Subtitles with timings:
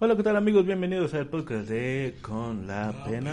[0.00, 0.64] Hola, ¿qué tal amigos?
[0.64, 3.32] Bienvenidos al podcast de Con la, pena.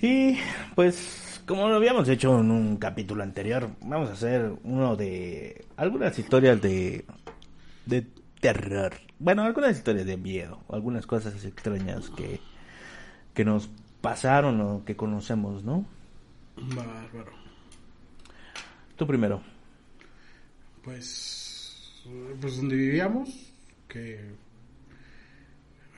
[0.00, 0.36] Y
[0.74, 6.18] pues, como lo habíamos hecho en un capítulo anterior, vamos a hacer uno de algunas
[6.18, 7.04] historias de,
[7.86, 8.08] de
[8.40, 8.94] terror.
[9.20, 12.40] Bueno, algunas historias de miedo, algunas cosas extrañas que,
[13.34, 13.70] que nos
[14.00, 15.86] pasaron o que conocemos, ¿no?
[16.56, 17.30] Bárbaro.
[18.96, 19.42] Tú primero.
[20.82, 22.02] Pues,
[22.40, 23.52] pues donde vivíamos,
[23.86, 24.42] que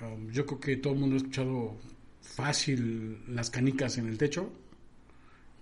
[0.01, 1.77] um, yo creo que todo el mundo ha escuchado
[2.21, 4.51] fácil las canicas en el techo.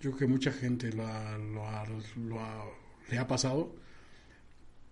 [0.00, 2.64] Yo creo que mucha gente lo ha, lo ha-
[3.10, 3.74] le ha pasado.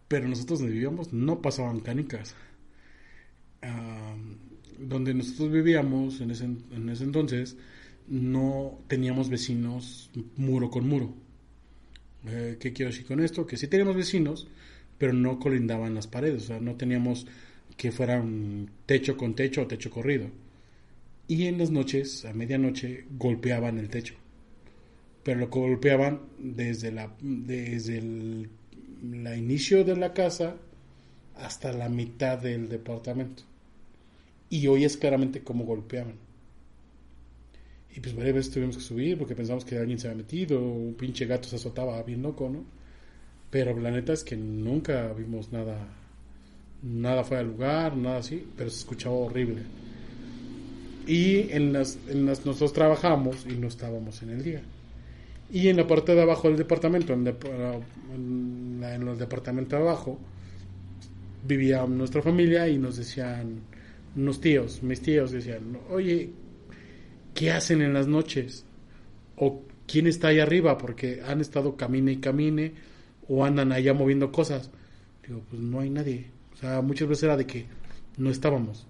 [0.08, 2.34] Pero nosotros donde vivíamos no pasaban canicas.
[3.62, 4.36] Um,
[4.88, 7.56] donde nosotros vivíamos en ese, en ese entonces
[8.08, 11.14] no teníamos vecinos muro con muro.
[12.26, 13.46] Eh, ¿Qué quiero decir con esto?
[13.46, 14.48] Que sí teníamos vecinos,
[14.98, 17.26] pero no colindaban las paredes, o sea, no teníamos
[17.80, 20.26] que fueran techo con techo o techo corrido.
[21.26, 24.16] Y en las noches, a medianoche, golpeaban el techo.
[25.22, 28.50] Pero lo golpeaban desde la desde el
[29.34, 30.56] inicio de la casa
[31.36, 33.44] hasta la mitad del departamento.
[34.50, 36.16] Y oyes claramente cómo golpeaban.
[37.96, 40.92] Y pues varias veces tuvimos que subir porque pensamos que alguien se había metido, un
[40.96, 42.62] pinche gato se azotaba bien loco, ¿no?
[43.50, 45.99] Pero la neta es que nunca vimos nada,
[46.82, 49.70] nada fuera de lugar, nada así, pero se escuchaba horrible.
[51.06, 54.62] Y en las, en las nosotros trabajamos y no estábamos en el día.
[55.50, 57.46] Y en la parte de abajo del departamento, en, dep-
[58.14, 60.20] en, la- en el departamento de abajo,
[61.42, 63.60] vivía nuestra familia y nos decían,
[64.16, 66.30] unos tíos, mis tíos decían, oye,
[67.34, 68.64] ¿qué hacen en las noches?
[69.36, 70.78] ¿O quién está ahí arriba?
[70.78, 72.74] Porque han estado camine y camine
[73.28, 74.70] o andan allá moviendo cosas.
[75.26, 76.26] Digo, pues no hay nadie.
[76.60, 77.64] O sea, muchas veces era de que
[78.18, 78.86] no estábamos.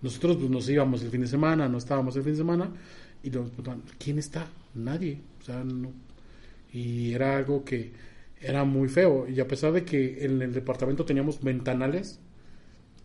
[0.00, 2.68] Nosotros pues, nos íbamos el fin de semana, no estábamos el fin de semana
[3.22, 4.48] y nos preguntaban, ¿quién está?
[4.74, 5.20] Nadie.
[5.40, 5.92] O sea, no.
[6.72, 7.92] Y era algo que
[8.40, 9.28] era muy feo.
[9.28, 12.18] Y a pesar de que en el departamento teníamos ventanales,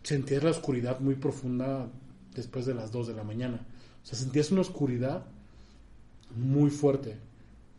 [0.02, 1.88] sentías la oscuridad muy profunda
[2.34, 3.64] después de las 2 de la mañana.
[4.02, 5.26] O sea, sentías una oscuridad
[6.34, 7.14] muy fuerte.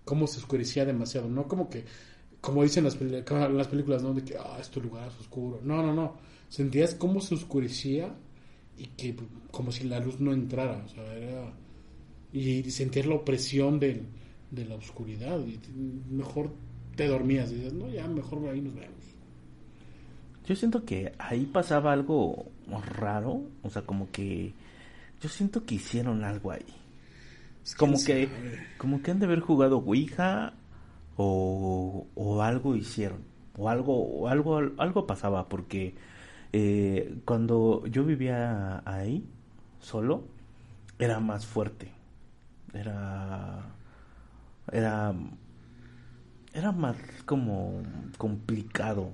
[0.06, 1.28] Cómo se oscurecía demasiado.
[1.28, 1.84] No como que,
[2.40, 4.14] como dicen las, las películas, ¿no?
[4.14, 5.60] De que, ah, este lugar es oscuro.
[5.62, 6.29] No, no, no.
[6.50, 8.14] Sentías cómo se oscurecía
[8.78, 9.16] y que
[9.52, 10.84] como si la luz no entrara.
[10.86, 11.54] O sea, era...
[12.34, 14.06] Y sentías la opresión del-
[14.52, 15.40] de la oscuridad.
[15.46, 15.60] Y
[16.12, 16.52] mejor
[16.96, 17.52] te dormías.
[17.52, 18.96] Y dices, no, ya, mejor ahí nos vemos.
[20.48, 22.48] Yo siento que ahí pasaba algo
[22.98, 24.52] raro, o sea, como que
[25.22, 26.66] yo siento que hicieron algo ahí.
[27.78, 28.30] Como que, sabe?
[28.80, 30.54] como que han de haber jugado Ouija
[31.18, 33.20] o, o algo hicieron,
[33.58, 35.94] o algo, o algo, algo pasaba, porque
[36.54, 39.26] eh, cuando yo vivía ahí
[39.80, 40.24] solo
[40.98, 41.92] era más fuerte,
[42.74, 43.66] era,
[44.72, 45.14] era,
[46.54, 47.82] era más como
[48.18, 49.12] complicado,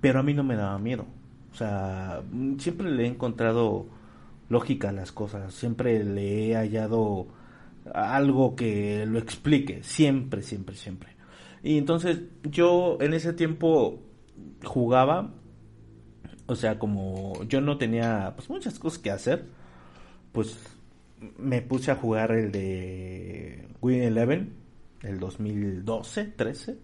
[0.00, 1.06] pero a mí no me daba miedo.
[1.52, 2.22] O sea,
[2.58, 3.86] siempre le he encontrado
[4.48, 7.26] lógica a las cosas, siempre le he hallado
[7.94, 11.10] algo que lo explique, siempre, siempre, siempre.
[11.62, 14.00] Y entonces yo en ese tiempo
[14.64, 15.30] jugaba,
[16.50, 19.44] o sea, como yo no tenía pues muchas cosas que hacer,
[20.32, 20.58] pues
[21.38, 24.54] me puse a jugar el de Win Eleven,
[25.02, 26.76] el 2012, 13,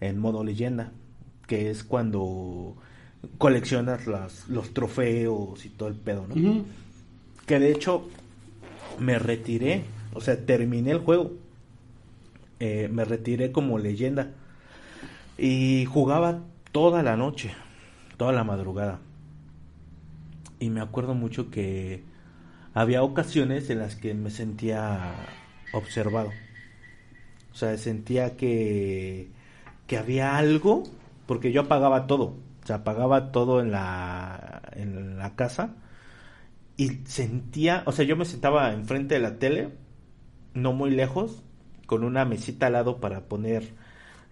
[0.00, 0.92] en modo leyenda,
[1.48, 2.76] que es cuando
[3.38, 6.64] coleccionas las, los trofeos y todo el pedo, ¿no?
[7.44, 8.08] Que de hecho
[9.00, 9.82] me retiré,
[10.14, 11.32] o sea, terminé el juego.
[12.60, 14.30] Eh, me retiré como leyenda.
[15.36, 17.52] Y jugaba toda la noche,
[18.22, 19.00] toda la madrugada.
[20.60, 22.04] Y me acuerdo mucho que
[22.72, 25.12] había ocasiones en las que me sentía
[25.72, 26.30] observado.
[27.50, 29.32] O sea, sentía que,
[29.88, 30.84] que había algo,
[31.26, 32.36] porque yo apagaba todo.
[32.62, 35.74] O sea, apagaba todo en la, en la casa
[36.76, 39.70] y sentía, o sea, yo me sentaba enfrente de la tele,
[40.54, 41.42] no muy lejos,
[41.86, 43.64] con una mesita al lado para poner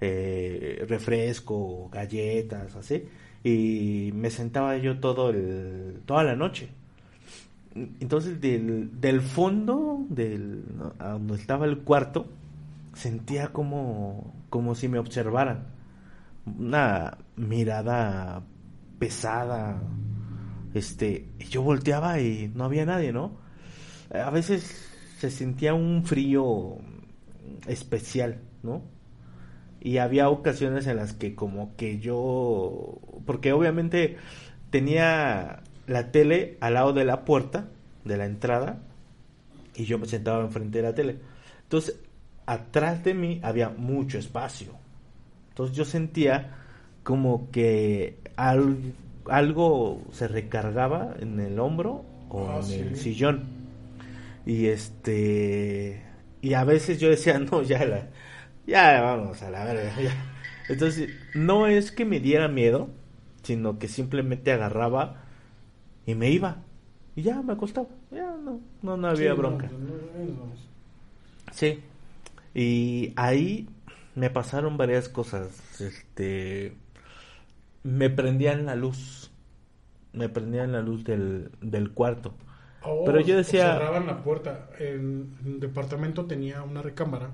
[0.00, 3.08] eh, refresco, galletas, así,
[3.42, 6.68] y me sentaba yo todo el, toda la noche.
[7.74, 10.64] Entonces, del, del fondo, del,
[10.98, 12.26] a donde estaba el cuarto,
[12.94, 15.66] sentía como, como si me observaran.
[16.58, 18.42] Una mirada
[18.98, 19.80] pesada,
[20.74, 23.38] este, yo volteaba y no había nadie, ¿no?
[24.12, 24.88] A veces
[25.18, 26.78] se sentía un frío
[27.66, 28.82] especial, ¿no?
[29.80, 34.16] Y había ocasiones en las que como que yo, porque obviamente
[34.70, 37.68] tenía la tele al lado de la puerta
[38.04, 38.78] de la entrada
[39.74, 41.16] y yo me sentaba enfrente de la tele.
[41.62, 41.98] Entonces,
[42.46, 44.72] atrás de mí había mucho espacio.
[45.50, 46.56] Entonces yo sentía
[47.02, 48.18] como que
[49.26, 53.44] algo se recargaba en el hombro o Ah, en el sillón.
[54.46, 56.02] Y este
[56.42, 58.08] y a veces yo decía, "No, ya la
[58.70, 60.14] ya vamos a la verga." ya".
[60.68, 62.88] Entonces, no es que me diera miedo,
[63.42, 65.22] sino que simplemente agarraba
[66.06, 66.58] y me iba.
[67.16, 67.88] Y ya me acostaba.
[68.10, 69.68] Ya no no, no había Sí, bronca.
[69.68, 70.52] no, no.
[71.52, 71.80] Sí.
[72.54, 73.68] Y ahí
[74.14, 75.48] me pasaron varias cosas.
[75.80, 76.74] Este.
[77.82, 79.30] Me prendían la luz.
[80.12, 82.34] Me prendían la luz del, del cuarto.
[82.82, 84.68] Oh, Pero yo decía- Cerraban la puerta.
[84.78, 85.26] El
[85.60, 87.30] departamento tenía una recámara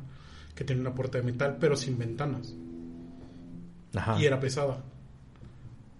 [0.56, 2.54] que tenía una puerta de metal, pero sin ventanas.
[3.94, 4.20] Ajá.
[4.20, 4.82] Y era pesada.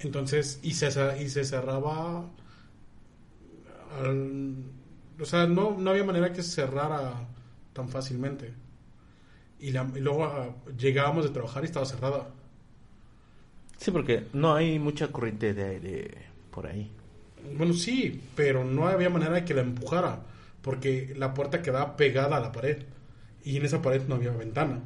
[0.01, 0.89] Entonces, y se,
[1.23, 2.27] y se cerraba.
[4.01, 4.55] al-
[5.21, 7.27] o sea, no, no había manera que se cerrara
[7.73, 8.53] tan fácilmente.
[9.61, 12.29] Y, la- y luego ah, llegábamos de trabajar y estaba cerrada.
[13.79, 16.11] Sí, porque no hay mucha corriente de aire
[16.51, 16.91] por ahí.
[17.57, 20.21] Bueno, sí, pero no había manera de que la empujara,
[20.63, 22.83] porque la puerta quedaba pegada a la pared
[23.47, 24.81] y en esa pared no había ventana.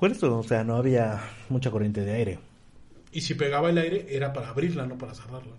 [0.00, 1.20] Por eso, o sea, no había
[1.50, 2.38] mucha corriente de aire.
[3.12, 5.52] Y si pegaba el aire era para abrirla, no para cerrarla.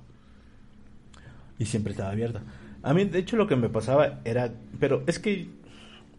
[1.59, 2.41] Y siempre estaba abierta.
[2.81, 4.51] A mí, de hecho, lo que me pasaba era...
[4.79, 5.47] Pero es que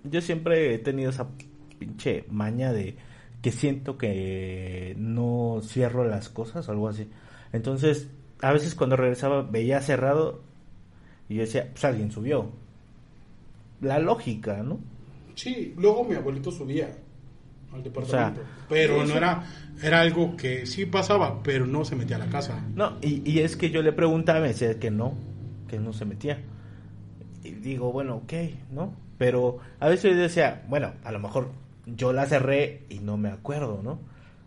[0.05, 1.26] yo siempre he tenido esa
[1.81, 2.97] pinche maña de
[3.43, 7.11] que siento que no cierro las cosas o algo así.
[7.53, 8.09] Entonces,
[8.41, 10.43] a veces cuando regresaba veía cerrado
[11.29, 12.53] y yo decía, pues alguien subió.
[13.81, 14.79] La lógica, ¿no?
[15.38, 16.90] Sí, luego mi abuelito subía
[17.73, 19.44] al departamento, O sea, pero no era
[19.82, 22.61] era algo que sí pasaba, pero no se metía a la casa.
[22.75, 25.14] No, y, y es que yo le preguntaba y me decía que no,
[25.69, 26.40] que no se metía.
[27.44, 28.32] Y digo, bueno, ok,
[28.73, 28.94] ¿no?
[29.17, 31.50] Pero a veces yo decía, bueno, a lo mejor
[31.87, 34.00] yo la cerré y no me acuerdo, ¿no?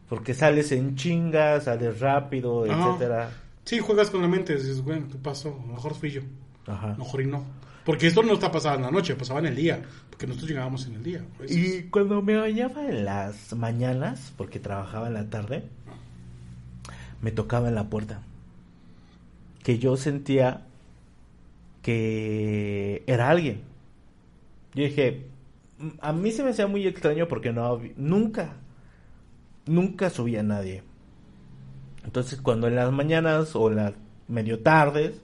[0.09, 2.89] Porque sales en chingas, sales rápido, Ajá.
[2.89, 3.29] etcétera.
[3.63, 5.57] Sí, juegas con la mente, dices, bueno, ¿qué pasó?
[5.63, 6.21] A lo mejor fui yo,
[6.67, 6.87] Ajá.
[6.87, 7.45] a lo mejor y no.
[7.85, 10.85] Porque esto no está pasando en la noche, pasaba en el día, porque nosotros llegábamos
[10.85, 11.25] en el día.
[11.37, 15.63] Pues, Y cuando me bañaba en las mañanas, porque trabajaba en la tarde,
[17.21, 18.21] me tocaba en la puerta.
[19.63, 20.67] Que yo sentía
[21.81, 23.61] que era alguien.
[24.73, 25.25] Yo dije,
[25.79, 28.53] "Mm, a mí se me hacía muy extraño porque no nunca,
[29.65, 30.83] nunca subía nadie.
[32.03, 33.93] Entonces cuando en las mañanas o las
[34.27, 35.21] medio tardes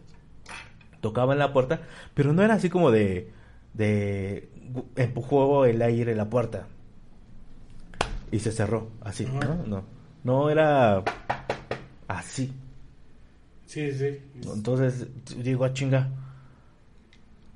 [1.08, 1.82] tocaba en la puerta,
[2.14, 3.32] pero no era así como de,
[4.96, 6.68] empujó el aire la puerta
[8.30, 9.26] y se cerró, así.
[9.26, 9.56] ¿no?
[9.66, 9.84] No,
[10.24, 11.04] no era
[12.08, 12.54] así.
[13.66, 14.20] sí, sí.
[14.54, 15.08] Entonces
[15.42, 16.10] digo, a chinga,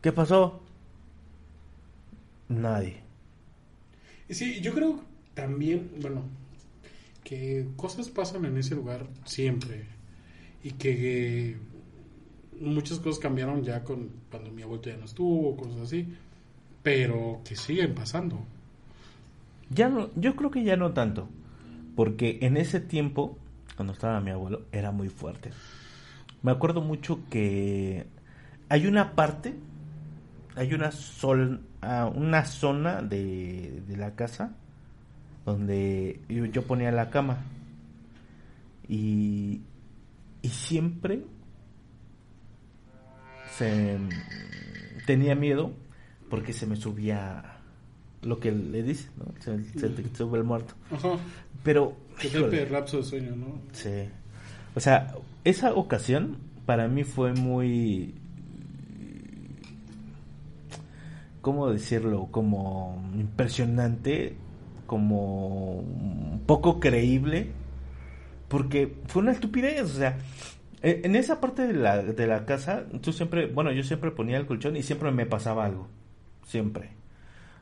[0.01, 0.61] ¿qué pasó?
[2.47, 3.01] Nadie.
[4.29, 5.01] Sí, yo creo
[5.33, 6.23] también, bueno,
[7.25, 9.87] que cosas pasan en ese lugar siempre
[10.63, 11.57] y que
[12.61, 16.07] muchas cosas cambiaron ya con cuando mi abuelo ya no estuvo, cosas así,
[16.83, 18.39] pero que siguen pasando.
[19.69, 21.27] Ya no, yo creo que ya no tanto,
[21.95, 23.37] porque en ese tiempo,
[23.75, 25.51] cuando estaba mi abuelo, era muy fuerte.
[26.43, 28.05] Me acuerdo mucho que
[28.69, 29.55] hay una parte,
[30.55, 34.55] hay una sol, ah, una zona de, de la casa
[35.45, 37.39] donde yo, ponía la cama
[38.87, 39.61] y,
[40.41, 41.23] y siempre
[43.57, 43.97] se
[45.05, 45.73] tenía miedo
[46.29, 47.57] porque se me subía
[48.21, 49.25] lo que le dice, ¿no?
[49.41, 50.75] Se, se te sube el muerto.
[50.91, 51.17] Ajá.
[51.63, 53.61] Pero, Que te lapso de sueño, ¿no?
[53.73, 54.09] sí.
[54.73, 58.15] O sea, esa ocasión para mí fue muy...
[61.41, 62.27] ¿Cómo decirlo?
[62.31, 64.35] Como impresionante,
[64.85, 65.83] como
[66.45, 67.51] poco creíble,
[68.47, 70.17] porque fue una estupidez, o sea,
[70.81, 74.47] en esa parte de la, de la casa, tú siempre, bueno, yo siempre ponía el
[74.47, 75.87] colchón y siempre me pasaba algo,
[76.45, 76.89] siempre.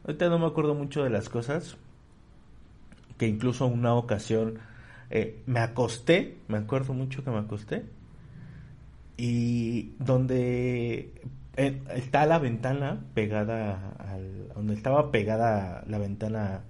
[0.06, 1.78] Ahorita no me acuerdo mucho de las cosas,
[3.18, 4.60] que incluso una ocasión
[5.10, 7.86] eh, me acosté, me acuerdo mucho que me acosté,
[9.18, 11.12] y donde
[11.58, 16.62] eh, está la ventana pegada al, donde estaba pegada la ventana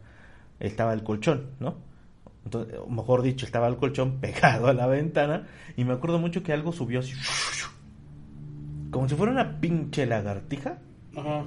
[0.60, 1.89] estaba el colchón, ¿no?
[2.50, 6.42] Entonces, o mejor dicho, estaba el colchón pegado a la ventana y me acuerdo mucho
[6.42, 7.14] que algo subió así
[8.92, 10.80] como si fuera una pinche lagartija,
[11.16, 11.44] Ajá.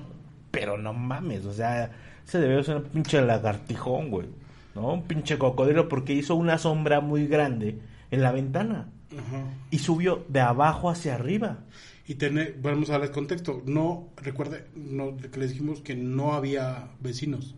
[0.52, 1.90] pero no mames, o sea,
[2.24, 4.28] se debió ser un pinche lagartijón, güey,
[4.76, 4.92] ¿no?
[4.92, 7.80] Un pinche cocodrilo porque hizo una sombra muy grande
[8.12, 8.88] en la ventana.
[9.12, 9.42] Ajá.
[9.70, 11.58] y subió de abajo hacia arriba.
[12.08, 13.62] Y tener, vamos a darles contexto.
[13.66, 17.54] No, recuerde no, que les dijimos que no había vecinos,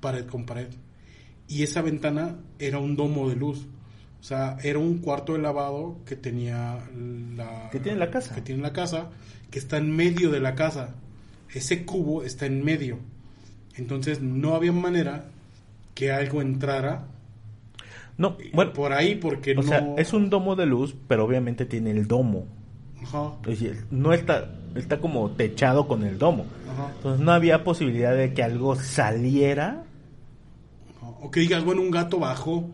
[0.00, 0.68] pared con pared.
[1.52, 3.66] Y esa ventana era un domo de luz.
[4.20, 6.78] O sea, era un cuarto de lavado que tenía
[7.36, 7.68] la...
[7.70, 8.34] Que tiene la casa.
[8.34, 9.10] Que tiene la casa,
[9.50, 10.94] que está en medio de la casa.
[11.52, 12.98] Ese cubo está en medio.
[13.76, 15.24] Entonces no había manera
[15.94, 17.04] que algo entrara
[18.16, 19.62] No, bueno, por ahí porque o no...
[19.62, 22.46] sea, es un domo de luz, pero obviamente tiene el domo.
[23.02, 26.46] Ajá, Es decir, no está, está como techado con el domo.
[26.72, 26.92] ajá.
[26.96, 29.84] Entonces no había posibilidad de que algo saliera.
[31.22, 32.70] O que digas, bueno, un gato bajó.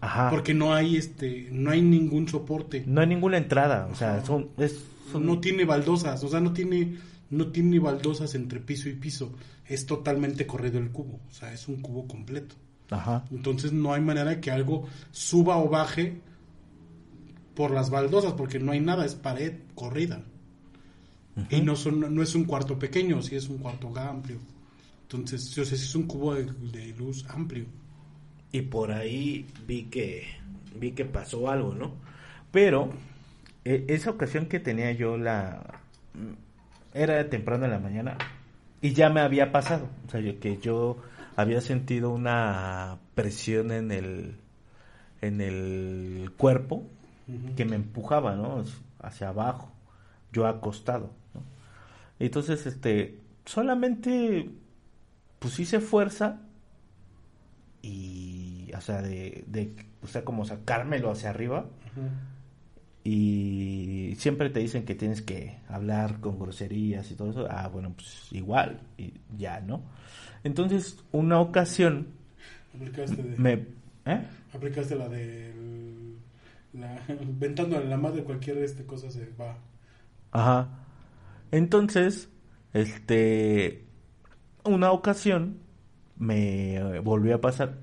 [0.00, 0.30] Ajá.
[0.30, 2.82] Porque no hay este, no hay ningún soporte.
[2.86, 3.86] No hay ninguna entrada.
[3.92, 4.78] O sea, son, es,
[5.12, 6.96] son- No tiene baldosas, o sea, no tiene,
[7.28, 9.32] no tiene baldosas entre piso y piso.
[9.66, 12.54] Es totalmente corrido el cubo, o sea, es un cubo completo.
[12.90, 13.24] Ajá.
[13.30, 16.20] Entonces no hay manera de que algo suba o baje
[17.54, 20.22] por las baldosas, porque no hay nada, es pared corrida.
[21.50, 24.38] Y no, son, no es un cuarto pequeño, sí es un cuarto amplio.
[25.02, 27.64] Entonces, sé si es un cubo de, de luz amplio.
[28.52, 30.26] Y por ahí vi que
[30.74, 31.92] vi que pasó algo, ¿no?
[32.52, 32.90] Pero
[33.64, 35.80] eh, esa ocasión que tenía yo la
[36.94, 38.16] era temprano en la mañana
[38.82, 40.96] y ya me había pasado, o sea, yo- que yo
[41.36, 44.36] había sentido una presión en el
[45.22, 46.84] en el cuerpo
[47.56, 48.64] que me empujaba, ¿no?
[49.00, 49.70] Hacia abajo,
[50.32, 51.42] yo acostado, ¿no?
[52.18, 54.50] Entonces, este, solamente,
[55.40, 56.40] pues hice fuerza
[57.82, 58.39] y,
[58.80, 62.08] o sea, de, de, o sea, como sacármelo hacia arriba Ujú.
[63.04, 67.92] y siempre te dicen que tienes que hablar con groserías y todo eso, ah, bueno,
[67.94, 69.82] pues igual, y ya, ¿no?
[70.44, 72.08] Entonces, una ocasión
[72.74, 73.52] Aplicaste, de- me...
[74.06, 74.22] ¿Eh?
[74.54, 75.52] aplicaste la de
[76.72, 76.98] la,
[77.38, 79.56] ventando a la madre cualquier este cosa se va.
[80.32, 80.68] Ajá.
[81.50, 82.28] Entonces,
[82.72, 83.84] este,
[84.64, 85.58] una ocasión
[86.16, 87.78] me volvió a pasar.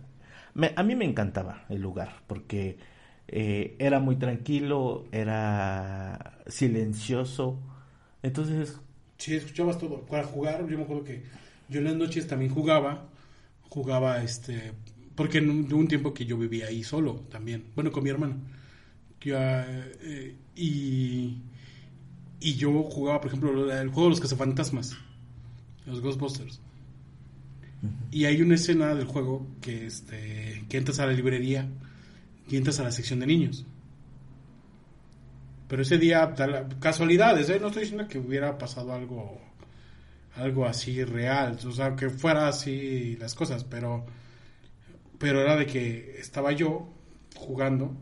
[0.57, 2.77] Me- a mí me encantaba el lugar porque
[3.27, 7.59] eh, era muy tranquilo, era silencioso.
[8.23, 8.79] Entonces,
[9.17, 10.01] Sí, escuchabas todo.
[10.05, 11.23] Para jugar, yo me acuerdo que
[11.69, 13.09] yo en las noches también jugaba,
[13.69, 14.73] jugaba este,
[15.15, 18.35] porque en un, tiempo que yo vivía ahí solo también, bueno, con mi hermano.
[19.33, 19.65] Ah,
[20.01, 21.37] eh, y,
[22.39, 24.95] y yo jugaba, por ejemplo, el juego de los cazafantasmas,
[25.87, 26.61] los Ghostbusters.
[28.11, 31.67] Y hay una escena del juego que, este, entras a la librería
[32.49, 33.65] y entras a la sección de niños.
[35.67, 36.33] Pero ese día,
[36.79, 37.59] casualidades, ¿eh?
[37.59, 39.41] no estoy diciendo que hubiera pasado algo,
[40.35, 44.05] algo así real, o sea, que fuera así las cosas, pero,
[45.17, 46.89] pero era de que estaba yo
[47.35, 47.97] jugando,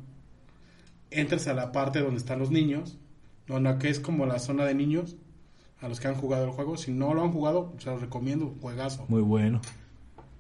[1.10, 2.98] entras a la parte donde están los niños,
[3.48, 5.16] donde que es como la zona de niños,
[5.82, 8.56] a los que han jugado el juego, si no lo han jugado, se los recomiendo,
[8.62, 9.06] juegazo.
[9.08, 9.62] muy bueno.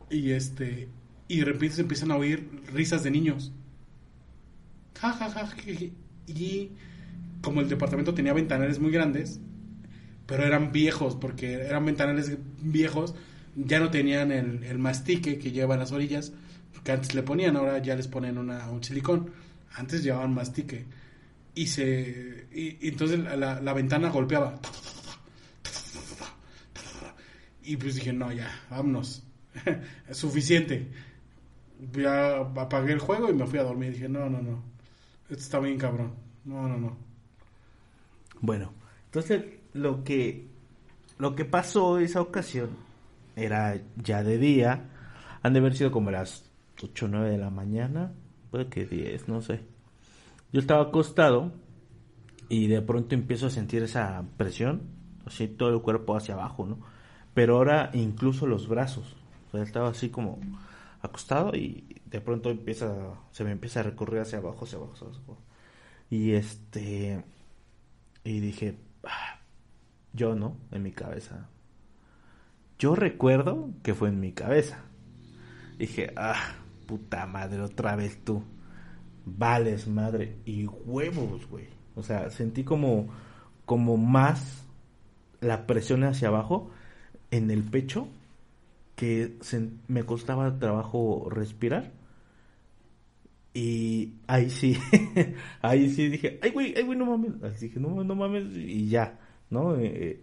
[0.09, 0.87] Y este,
[1.27, 3.51] y de repente se empiezan a oír risas de niños.
[4.99, 5.49] Ja, ja, ja.
[6.27, 6.71] Y
[7.41, 9.39] como el departamento tenía ventanales muy grandes,
[10.25, 13.13] pero eran viejos, porque eran ventanales viejos,
[13.55, 16.33] ya no tenían el, el mastique que lleva las orillas,
[16.83, 19.31] que antes le ponían, ahora ya les ponen una, un silicón.
[19.75, 20.85] Antes llevaban mastique.
[21.55, 22.47] Y se.
[22.53, 24.59] Y, y entonces la, la ventana golpeaba.
[27.65, 29.23] Y pues dije, no, ya, vámonos.
[30.07, 30.91] es suficiente.
[31.93, 33.93] Ya apagué el juego y me fui a dormir.
[33.93, 34.63] Dije, no, no, no.
[35.29, 36.13] Esto está bien cabrón.
[36.43, 36.97] No, no, no.
[38.41, 38.71] Bueno,
[39.05, 39.43] entonces
[39.73, 40.47] lo que
[41.17, 42.69] lo que pasó esa ocasión
[43.35, 44.89] era ya de día,
[45.41, 46.49] han de haber sido como las
[46.81, 48.13] 8 o 9 de la mañana,
[48.51, 49.61] puede que 10, no sé.
[50.51, 51.51] Yo estaba acostado
[52.49, 54.83] y de pronto empiezo a sentir esa presión,
[55.25, 56.79] así todo el cuerpo hacia abajo, ¿no?
[57.35, 59.15] Pero ahora incluso los brazos,
[59.49, 60.39] o sea, estaba así como
[61.01, 62.95] acostado y de pronto empieza,
[63.31, 65.37] se me empieza a recorrer hacia abajo, hacia abajo, hacia abajo.
[66.09, 67.23] Y este,
[68.23, 69.39] y dije, "Ah,
[70.13, 71.49] yo no, en mi cabeza.
[72.79, 74.79] Yo recuerdo que fue en mi cabeza.
[75.77, 76.55] Dije, ah,
[76.87, 78.43] puta madre, otra vez tú.
[79.25, 80.37] Vales, madre.
[80.45, 81.67] Y huevos, güey.
[81.95, 83.07] O sea, sentí como,
[83.65, 84.65] como más
[85.41, 86.71] la presión hacia abajo
[87.31, 88.07] en el pecho
[88.95, 89.33] que
[89.87, 91.91] me costaba trabajo respirar.
[93.53, 94.77] Y ahí sí,
[95.61, 97.41] ahí sí dije, ay güey, ay güey, no mames.
[97.43, 99.17] Así dije, no, mames, y ya,
[99.49, 99.77] ¿no?
[99.77, 100.21] Eh, eh,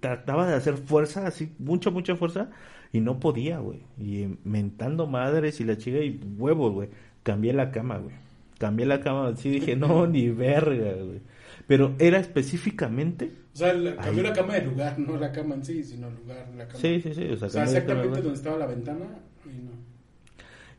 [0.00, 2.50] trataba de hacer fuerza, así, mucha, mucha fuerza,
[2.92, 3.80] y no podía, güey.
[3.98, 6.88] Y eh, mentando madres y la chica y huevos, güey.
[7.22, 8.14] Cambié la cama, güey.
[8.58, 11.20] cambié la cama, sí dije, no, ni verga, güey.
[11.68, 13.30] Pero era específicamente...
[13.54, 16.16] O sea, la- cambió la cama de lugar, no la cama en sí, sino el
[16.16, 16.80] lugar, la cama.
[16.80, 17.24] Sí, sí, sí.
[17.30, 19.06] O sea, O sea, exactamente donde estaba la ventana.
[19.46, 19.70] Y no.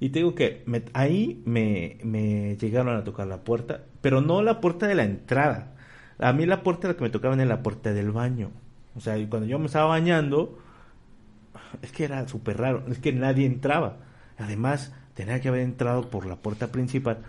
[0.02, 4.42] Y te digo que me- ahí me, me llegaron a tocar la puerta, pero no
[4.42, 5.74] la puerta de la entrada.
[6.20, 8.52] A mí la puerta la que me tocaban era la puerta del baño.
[8.96, 10.58] O sea, y cuando yo me estaba bañando,
[11.82, 13.98] es que era súper raro, es que nadie entraba.
[14.38, 17.20] Además, tenía que haber entrado por la puerta principal.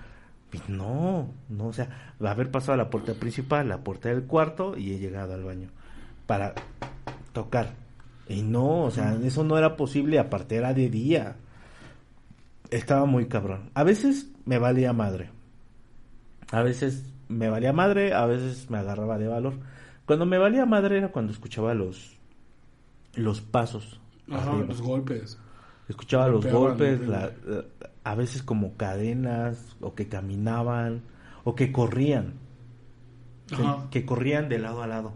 [0.52, 4.76] Y no, no, o sea, haber pasado a la puerta principal, la puerta del cuarto
[4.76, 5.69] y he llegado al baño
[6.26, 6.54] para
[7.33, 7.75] tocar.
[8.28, 11.37] Y no, o sea, eso no era posible, aparte era de día.
[12.71, 13.71] Estaba muy cabrón.
[13.75, 15.30] A veces me valía madre.
[16.52, 19.54] A veces me valía madre, a veces me agarraba de valor.
[20.07, 22.16] Cuando me valía madre era cuando escuchaba los
[23.14, 24.00] los pasos.
[24.30, 25.38] Ajá, los golpes.
[25.90, 27.64] Escuchaba los golpes, la- la-
[28.04, 31.02] a veces como cadenas, o que caminaban,
[31.44, 32.35] o que corrían.
[33.49, 33.88] que- Ajá.
[33.90, 35.12] Que, corrían de lado a lado.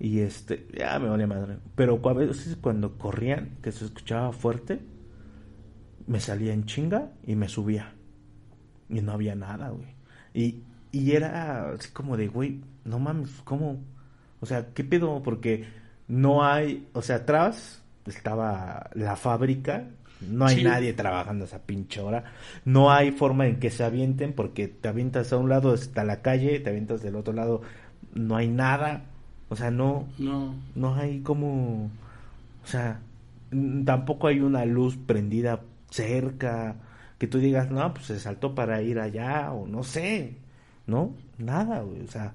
[0.00, 1.58] Y este, ya me valía madre.
[1.76, 4.80] Pero a veces cuando corrían, que se escuchaba fuerte,
[6.08, 7.92] me salía en chinga y me subía.
[8.88, 9.94] Y no había nada, güey.
[10.34, 13.78] Y, y era así como de, güey, no mames, ¿cómo?
[14.40, 15.22] O sea, ¿qué pedo?
[15.22, 15.64] Porque
[16.08, 19.84] no hay, o sea, atrás estaba la fábrica,
[20.20, 20.64] no hay Sí.
[20.64, 22.24] nadie trabajando a esa pinche hora,
[22.64, 26.22] no hay forma en que se avienten porque te avientas a un lado está la
[26.22, 27.62] calle, te avientas del otro lado,
[28.14, 29.02] no hay nada,
[29.48, 30.54] o sea, no, No.
[30.74, 31.90] no hay como,
[32.62, 33.00] o sea,
[33.84, 36.76] tampoco hay una luz prendida cerca
[37.18, 40.34] que tú digas, no, pues se saltó para ir allá o no sé,
[40.86, 41.12] ¿no?
[41.38, 42.32] Nada, güey, o sea,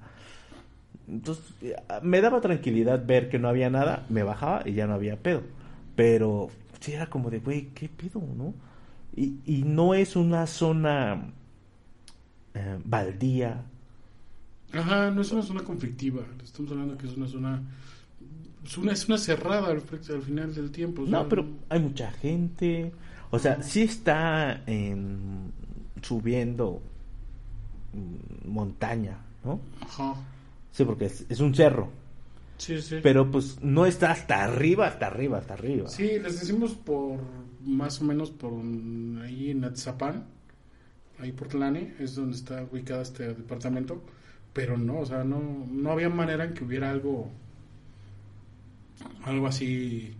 [1.08, 4.94] entonces eh, me daba tranquilidad ver que no había nada, me bajaba y ya no
[4.94, 5.42] había pedo,
[5.96, 6.48] pero
[6.80, 8.54] sí era como de, güey, ¿qué pedo, no?
[9.16, 11.32] Y, y no es una zona
[12.54, 13.64] eh, baldía,
[14.72, 16.22] Ajá, no es una zona conflictiva.
[16.42, 17.62] Estamos hablando que es una zona.
[18.64, 21.02] Es una, es una cerrada al, final del tiempo.
[21.02, 22.92] o sea, No, pero hay mucha gente.
[23.30, 25.52] O sea, sí está en-
[26.02, 26.80] subiendo
[27.92, 29.60] mm, montaña, ¿no?
[29.80, 30.14] Ajá.
[30.72, 31.88] Sí, porque es, es un cerro.
[32.60, 32.98] Sí, sí.
[33.02, 35.88] Pero pues no está hasta arriba, hasta arriba, hasta arriba.
[35.88, 37.18] Sí, les decimos por
[37.64, 40.26] más o menos por un- ahí en Atzapán,
[41.18, 44.02] ahí por Tlane, es donde está ubicado este departamento,
[44.52, 47.30] pero no, o sea, no, no había manera en que hubiera algo,
[49.24, 50.14] algo así,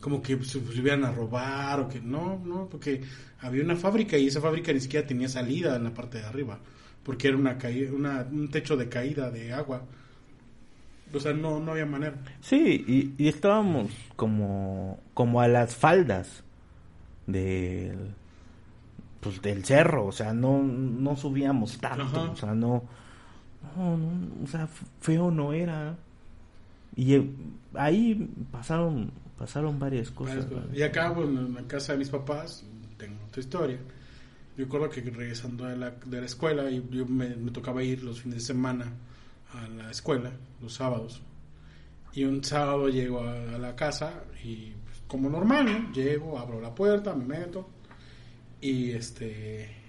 [0.00, 3.02] como que se subieran a robar o que no, no, porque
[3.40, 6.58] había una fábrica y esa fábrica ni siquiera tenía salida en la parte de arriba,
[7.02, 9.84] porque era una caída, una, un techo de caída de agua.
[11.18, 12.14] O sea, no, no había manera.
[12.40, 16.42] Sí, y, y estábamos como, como a las faldas
[17.26, 18.14] del,
[19.20, 22.30] pues, del cerro, o sea, no, no subíamos tanto, Ajá.
[22.30, 22.84] o sea, no,
[23.76, 24.68] no, no, o sea,
[25.00, 25.96] feo no era.
[26.96, 27.30] Y eh,
[27.74, 30.46] ahí pasaron, pasaron varias cosas.
[30.72, 32.64] Y acá, bueno, en la casa de mis papás,
[32.96, 33.78] tengo otra historia.
[34.56, 38.04] Yo recuerdo que regresando de la, de la escuela, y yo me, me tocaba ir
[38.04, 38.92] los fines de semana
[39.54, 41.22] a la escuela, los sábados.
[42.12, 45.92] Y un sábado llego a, la casa y pues, como normal, ¿no?
[45.92, 47.68] Llego, abro la puerta, me meto
[48.60, 49.84] y este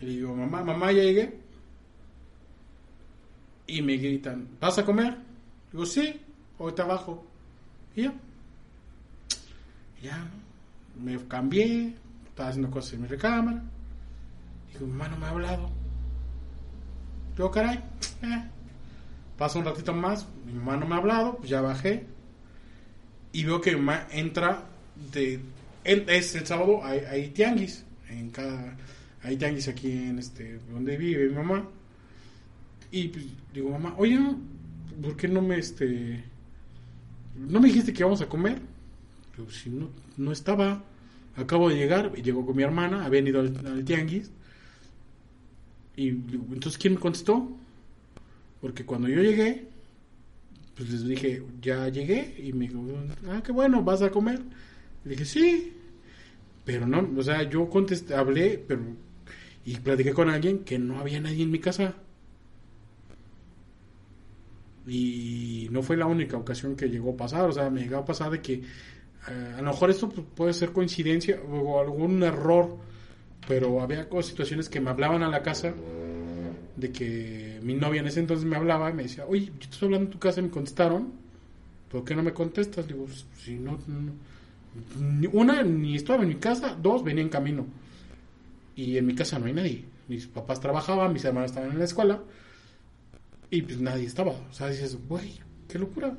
[0.00, 1.38] y digo, mamá, mamá, llegué.
[3.66, 5.16] Y me gritan, ¿vas a comer?
[5.72, 6.20] Digo, sí,
[6.58, 7.24] ahorita abajo.
[7.94, 8.14] Y ya,
[10.02, 11.02] ya, ¿no?
[11.02, 11.94] me cambié,
[12.26, 13.62] estaba haciendo cosas en mi recámara.
[14.72, 15.70] Digo, mamá no me ha hablado.
[17.36, 17.78] Digo, caray,
[18.22, 18.50] eh.
[19.38, 22.06] Pasa un ratito más, mi mamá no me ha hablado, pues ya bajé.
[23.32, 24.66] Y veo que mi mamá entra
[25.12, 25.40] de...
[25.84, 27.84] en- es el sábado, hay, tianguis.
[28.08, 28.76] En cada,
[29.22, 31.68] hay tianguis aquí en este, donde vive mi mamá.
[32.92, 34.18] Y pues, digo, mamá, oye,
[35.02, 36.22] ¿por qué no me, este...
[37.36, 38.60] ¿No me dijiste que íbamos a comer?
[39.36, 40.84] Digo, si no, no estaba.
[41.36, 44.30] Acabo de llegar, llegó con mi hermana, habían ido al, tianguis.
[45.96, 47.50] Y entonces, ¿quién me contestó?
[48.64, 49.68] Porque cuando yo llegué,
[50.74, 52.34] pues les dije, ya llegué.
[52.38, 52.82] Y me dijo,
[53.28, 54.40] ah, qué bueno, ¿vas a comer?
[55.04, 55.74] Le dije, sí.
[56.64, 58.80] Pero no, o sea, yo contesté, hablé, pero.
[59.66, 61.94] Y platiqué con alguien que no había nadie en mi casa.
[64.86, 68.06] Y no fue la única ocasión que llegó a pasar, o sea, me llegó a
[68.06, 72.78] pasar de que eh, a lo mejor esto puede ser coincidencia o algún error,
[73.46, 75.74] pero había situaciones que me hablaban a la casa
[76.76, 79.86] de que mi novia en ese entonces me hablaba y me decía, oye, yo estoy
[79.86, 81.12] hablando en tu casa y me contestaron,
[81.90, 82.86] ¿por qué no me contestas?
[82.88, 84.12] Digo, "Pues, si no, no-
[85.32, 87.66] una, ni estaba en mi casa, dos, venía en camino.
[88.76, 89.84] Y en mi casa no hay nadie.
[90.06, 92.20] mis papás trabajaban, mis hermanos estaban en la escuela
[93.50, 94.32] y pues nadie estaba.
[94.32, 96.14] O sea, dices, güey, qué locura.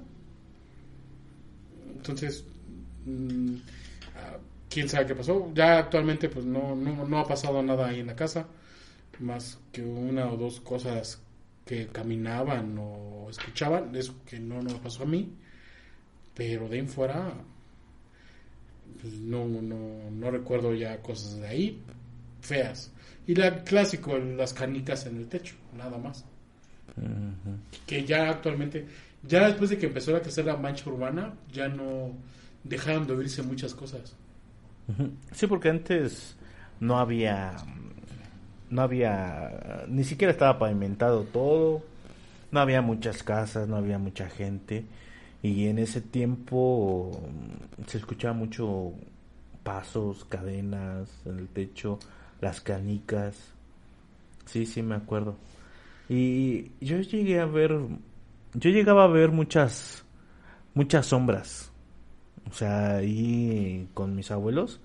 [1.96, 2.44] Entonces,
[3.06, 3.56] mm,
[4.16, 4.38] ah,
[4.70, 5.52] quién sabe qué pasó.
[5.54, 8.48] Ya actualmente pues no, no, no ha pasado nada ahí en la casa,
[9.20, 11.22] más que una o dos cosas
[11.66, 15.34] que caminaban o escuchaban, eso que no nos pasó a mí,
[16.34, 17.34] pero de ahí en fuera
[19.02, 21.82] pues, no, no, no recuerdo ya cosas de ahí
[22.42, 22.92] feas.
[23.28, 26.26] Y la clásico, las canicas en el techo, nada más.
[27.86, 28.86] Que ya actualmente,
[29.24, 32.14] ya después de que empezó a crecer la mancha urbana, ya no
[32.64, 34.16] dejaron de oírse muchas cosas.
[35.32, 36.36] Sí, porque antes
[36.80, 37.56] no había,
[38.70, 41.84] no había, ni siquiera estaba pavimentado todo,
[42.52, 44.86] no había muchas casas, no había mucha gente
[45.42, 47.12] y en ese tiempo
[47.88, 48.94] se escuchaba mucho
[49.64, 52.00] pasos, cadenas en el techo,
[52.42, 53.54] las canicas.
[54.46, 55.36] Sí, sí, me acuerdo.
[56.08, 57.78] Y yo llegué a ver,
[58.54, 60.06] yo llegaba a ver muchas,
[60.74, 61.72] muchas sombras.
[62.50, 64.80] O sea, ahí con mis abuelos.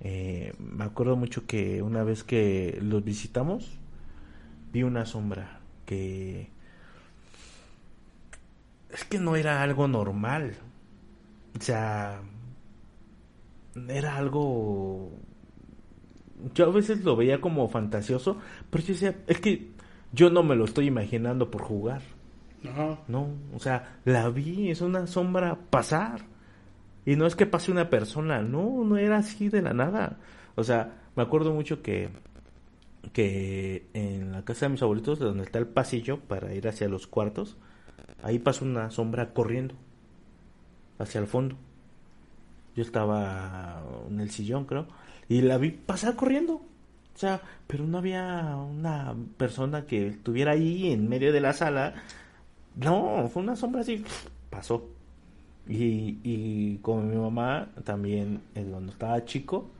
[0.00, 3.78] Eh, me acuerdo mucho que una vez que los visitamos,
[4.72, 6.48] vi una sombra que...
[8.90, 10.56] Es que no era algo normal.
[11.58, 12.20] O sea,
[13.88, 15.12] era algo
[16.54, 18.38] yo a veces lo veía como fantasioso,
[18.70, 19.68] pero yo decía, es que
[20.12, 22.02] yo no me lo estoy imaginando por jugar.
[23.08, 26.22] No, o sea, la vi, es una sombra pasar.
[27.06, 30.18] Y no es que pase una persona, no, no era así de la nada.
[30.54, 32.10] O sea, me acuerdo mucho que
[33.12, 37.06] que en la casa de mis abuelitos, donde está el pasillo para ir hacia los
[37.06, 37.56] cuartos,
[38.22, 39.74] ahí pasó una sombra corriendo
[40.98, 41.56] hacia el fondo.
[42.76, 44.86] Yo estaba en el sillón, creo,
[45.28, 46.54] y la vi pasar corriendo.
[46.54, 51.94] O sea, pero no había una persona que estuviera ahí en medio de la sala.
[52.76, 54.04] No, fue una sombra así,
[54.48, 54.88] pasó.
[55.70, 59.70] Y, y con mi mamá también, cuando estaba chico,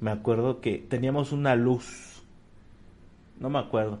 [0.00, 2.22] me acuerdo que teníamos una luz.
[3.40, 3.98] No me acuerdo.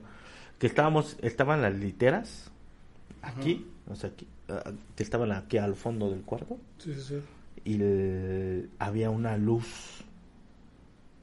[0.58, 2.50] Que estábamos, estaban las literas
[3.22, 6.58] aquí, o sea, aquí, ah, que estaban aquí al fondo del cuarto.
[6.78, 7.20] Sí, sí, sí.
[7.64, 10.04] Y había una luz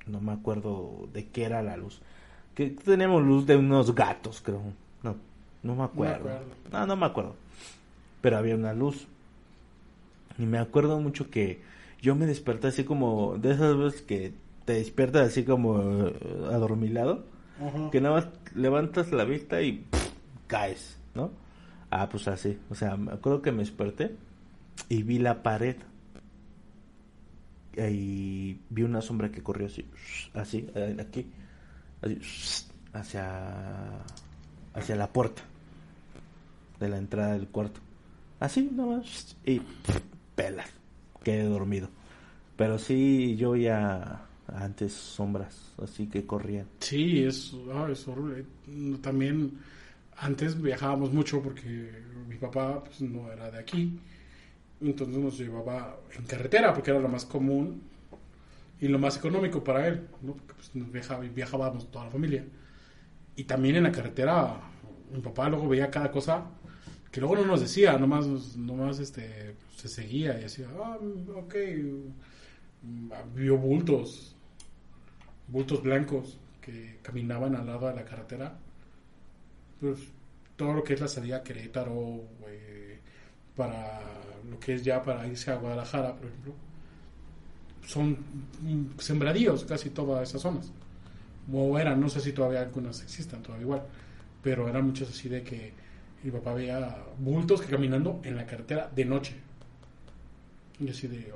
[0.10, 2.02] no me acuerdo de qué era la luz.
[2.56, 4.62] Que teníamos luz de unos gatos, creo.
[5.04, 5.16] No,
[5.64, 6.30] no me acuerdo.
[6.72, 7.36] No, no, me acuerdo.
[8.22, 9.08] Pero había una luz.
[10.40, 11.62] Y me acuerdo mucho que
[12.02, 14.34] yo me desperté así como de esas veces que
[14.66, 16.16] te despiertas así como eh,
[16.52, 17.26] adormilado.
[17.92, 19.86] Que nada más levantas la vista y
[20.48, 21.32] caes, ¿no?
[21.92, 22.58] Ah, pues así.
[22.70, 24.16] O sea, me acuerdo que me desperté
[24.88, 25.76] y vi la pared
[27.78, 29.86] y vi una sombra que corrió así,
[30.34, 31.28] así, eh, aquí,
[32.02, 34.04] así, hacia,
[34.74, 35.42] hacia la puerta
[36.80, 37.80] de la entrada del cuarto.
[38.40, 39.62] Así nomás, y
[40.44, 40.70] pelas,
[41.24, 41.90] quedé dormido.
[42.56, 46.68] Pero sí, yo ya antes sombras, así que corrían.
[46.80, 48.46] Sí, es, ah, es horrible.
[49.02, 49.60] También
[50.18, 51.92] antes viajábamos mucho porque
[52.28, 54.00] mi papá pues, no era de aquí
[54.82, 57.82] entonces nos llevaba en carretera porque era lo más común
[58.80, 60.34] y lo más económico para él, ¿no?
[60.34, 62.46] Porque pues, viajaba, viajábamos toda la familia.
[63.36, 64.58] Y también en la carretera,
[65.12, 66.46] mi papá luego veía cada cosa
[67.12, 70.98] que luego no nos decía, nomás, nomás este, se seguía y decía, ah,
[71.36, 71.56] ok,
[73.36, 74.36] vio bultos,
[75.48, 78.58] bultos blancos que caminaban al lado de la carretera.
[79.80, 80.00] Pues
[80.56, 82.22] todo lo que es la salida a Querétaro,
[83.56, 84.02] para
[84.50, 86.54] lo que es ya para irse a Guadalajara, por ejemplo,
[87.86, 88.18] son
[89.00, 90.72] sembradíos casi todas esas zonas.
[91.52, 93.84] O eran, no sé si todavía algunas existan, todavía igual,
[94.44, 95.74] pero eran muchas así de que
[96.24, 99.36] mi papá veía bultos que caminando en la carretera de noche.
[100.80, 101.32] Y así de,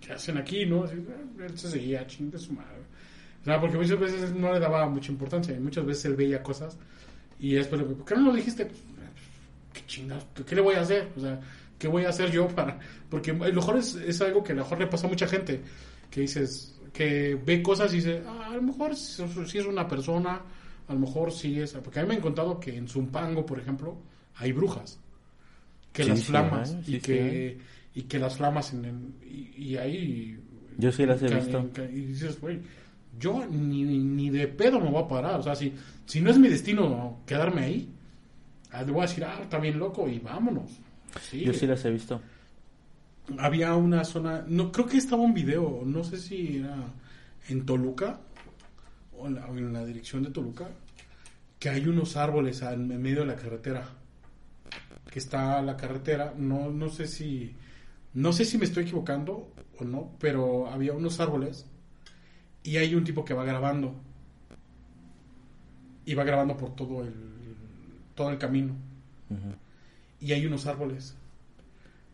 [0.00, 0.66] ¿qué hacen aquí?
[0.66, 2.80] no Él se seguía, ching de su madre.
[3.42, 6.42] O sea, porque muchas veces no le daba mucha importancia y muchas veces él veía
[6.42, 6.76] cosas
[7.38, 8.68] y después le ¿por qué no lo dijiste?
[9.72, 10.26] ¿qué chingados?
[10.46, 11.08] ¿Qué le voy a hacer?
[11.16, 11.40] O sea,
[11.78, 12.78] ¿qué voy a hacer yo para...?
[13.08, 15.60] Porque a lo mejor es, algo que a lo mejor le pasa a mucha gente,
[16.10, 20.42] que dices, que ve cosas y dice, ah, a lo mejor si es una persona,
[20.90, 21.72] a lo mejor sí es...
[21.72, 23.96] Porque a mí me han contado que en Zumpango, por ejemplo,
[24.36, 24.98] hay brujas,
[25.92, 27.58] que las flamas, y, que,
[27.94, 29.14] y que las flamas en
[29.56, 30.38] y, ahí...
[30.76, 31.70] Yo sí las he visto.
[31.92, 32.60] y dices, güey,
[33.18, 35.40] yo ni, ni de pedo me voy a parar.
[35.40, 35.72] O sea, si,
[36.06, 37.88] si no es mi destino quedarme ahí,
[38.72, 40.70] Ah, le voy a decir, ah, está bien loco y vámonos.
[41.32, 42.20] Yo sí las he visto.
[43.38, 46.76] Había una zona, no creo que estaba un video, no sé si era
[47.48, 48.20] en Toluca
[49.16, 50.68] o en la, o en la dirección de Toluca,
[51.60, 53.86] que hay unos árboles en medio de la carretera.
[55.10, 57.54] Que está la carretera, no, no sé si,
[58.14, 61.66] no sé si me estoy equivocando o no, pero había unos árboles
[62.62, 63.94] y hay un tipo que va grabando.
[66.06, 67.14] Y va grabando por todo el,
[68.14, 68.74] todo el camino.
[70.18, 71.14] Y hay unos árboles.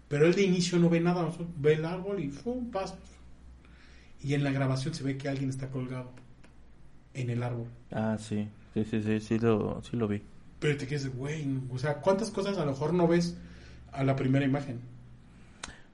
[0.09, 2.71] Pero él de inicio no ve nada, ve el árbol y ¡fum!
[2.71, 2.97] pasa.
[4.23, 6.11] Y en la grabación se ve que alguien está colgado
[7.15, 7.69] en el árbol.
[7.93, 8.49] Ah, sí.
[8.77, 10.21] Sí, sí, sí, sí lo, sí lo vi.
[10.59, 13.35] Pero te quedas güey, o sea, ¿cuántas cosas a lo mejor no ves
[13.91, 14.81] a la primera imagen?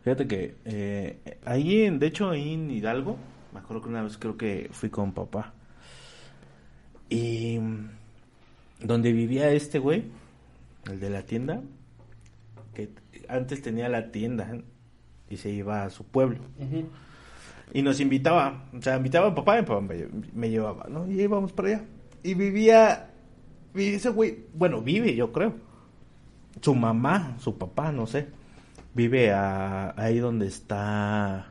[0.02, 3.18] Fíjate que eh, ahí, en, de hecho, ahí en Hidalgo,
[3.52, 5.54] me acuerdo que una vez creo que fui con papá.
[7.08, 7.90] Y mm,
[8.80, 10.06] donde vivía este güey,
[10.90, 11.62] el de la tienda,
[12.74, 12.90] que
[13.28, 14.58] antes tenía la tienda
[15.30, 16.40] y se iba a su pueblo.
[17.72, 21.08] Y nos invitaba, o sea, invitaba a papá y papá me, me llevaba, ¿no?
[21.08, 21.84] Y íbamos para allá.
[22.22, 23.10] Y vivía,
[23.74, 25.54] vi- ese güey, bueno, vive yo creo.
[26.60, 28.28] Su mamá, su papá, no sé,
[28.94, 31.48] vive a- ahí donde está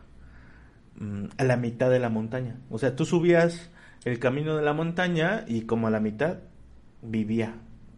[0.95, 2.57] mm, a la mitad de la montaña.
[2.69, 3.69] O sea, tú subías
[4.05, 6.37] el camino de la montaña y como a la mitad
[7.01, 7.55] vivía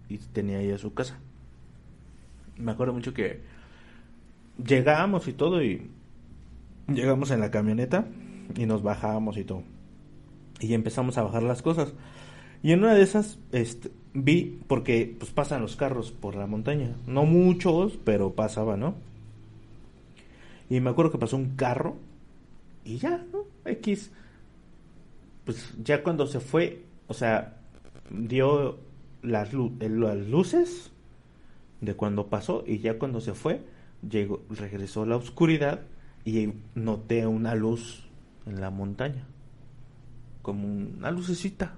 [0.10, 1.18] y tenía ahí su casa.
[2.58, 3.42] Me acuerdo mucho que
[4.64, 5.90] llegábamos y todo y
[6.88, 8.06] llegamos en la camioneta
[8.56, 9.64] y nos bajábamos y todo.
[10.60, 11.94] Y empezamos a bajar las cosas.
[12.64, 16.96] Y en una de esas este, vi, porque pues pasan los carros por la montaña.
[17.06, 18.96] No muchos, pero pasaba, ¿no?
[20.70, 21.98] Y me acuerdo que pasó un carro
[22.86, 23.44] y ya, ¿no?
[23.66, 24.12] X.
[25.46, 27.58] Pues ya cuando se fue, o sea,
[28.10, 28.78] dio
[29.22, 30.92] las, lu- las luces
[31.82, 33.62] de cuando pasó y ya cuando se fue,
[34.10, 35.82] llegó, regresó la oscuridad
[36.24, 38.06] y noté una luz
[38.46, 39.26] en la montaña.
[40.42, 41.76] Como una lucecita.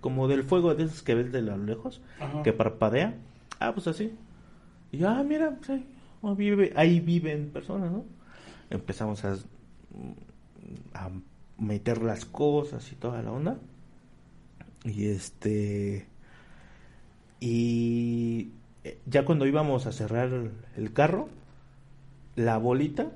[0.00, 2.00] Como del fuego de esos que ves de lo lejos.
[2.20, 2.42] Ajá.
[2.42, 3.14] Que parpadea.
[3.58, 4.12] Ah, pues así.
[4.92, 5.86] Y ah, mira, pues ahí,
[6.22, 8.04] ah, vive, ahí viven personas, ¿no?
[8.70, 9.36] Empezamos a,
[10.94, 11.10] a
[11.58, 13.58] meter las cosas y toda la onda.
[14.84, 16.06] Y este.
[17.40, 18.52] Y
[18.84, 21.28] eh, ya cuando íbamos a cerrar el, el carro,
[22.36, 23.12] la bolita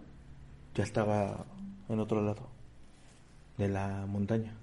[0.75, 1.45] ya estaba
[1.89, 2.49] en otro lado
[3.59, 4.55] de la montaña.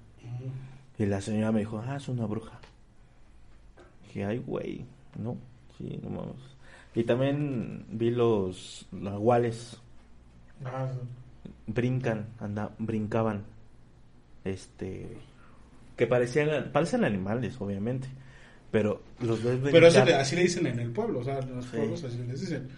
[1.01, 2.59] Y la señora me dijo, ah, es una bruja.
[4.07, 4.85] Dije, ay, güey,
[5.17, 5.35] no,
[5.77, 6.35] sí, no mames.
[6.93, 9.77] Y también vi los nahuales,
[10.63, 10.91] Ah,
[11.65, 13.41] brincan, anda, brincaban,
[14.45, 15.17] este,
[15.97, 18.07] que parecían, parecen animales, obviamente,
[18.69, 21.39] pero los ves Pero así, brincar- le- así le dicen en el pueblo, o sea,
[21.39, 21.77] en los Sí.
[21.77, 22.69] pueblos así les dicen.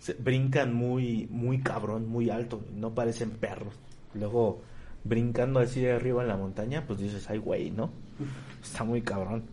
[0.00, 3.74] se- brincan muy, muy cabrón, muy alto, no parecen perros.
[4.14, 4.62] Luego,
[5.08, 7.90] brincando así de arriba en la montaña, pues dices, ay, güey, ¿no?
[8.62, 9.44] Está muy cabrón.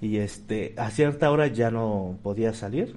[0.00, 2.96] Y este, a cierta hora ya no podías salir.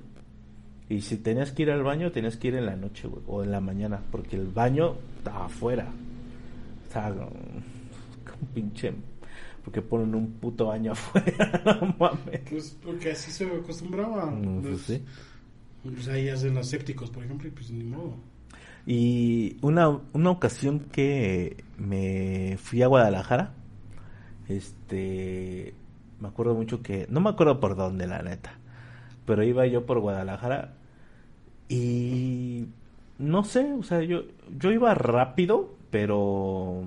[0.89, 3.43] Y si tenías que ir al baño, tenías que ir en la noche, güey, o
[3.43, 5.87] en la mañana, porque el baño estaba afuera.
[6.87, 8.93] Estaba como, como pinche,
[9.63, 12.41] porque ponen un puto baño afuera, no mames.
[12.49, 14.27] Pues porque así se acostumbraba.
[14.27, 15.03] Mm, pues Pues, sí.
[15.83, 18.15] pues ahí hacen los sépticos, por ejemplo, y pues ni modo.
[18.85, 23.53] Y una, una ocasión que me fui a Guadalajara,
[24.49, 25.73] este,
[26.19, 28.57] me acuerdo mucho que, no me acuerdo por dónde, la neta,
[29.25, 30.73] pero iba yo por Guadalajara
[31.69, 32.67] y
[33.19, 34.23] no sé, o sea, yo,
[34.59, 36.83] yo iba rápido, pero,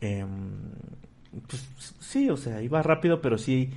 [0.00, 0.50] em,
[1.48, 3.70] pues sí, o sea, iba rápido, pero sí,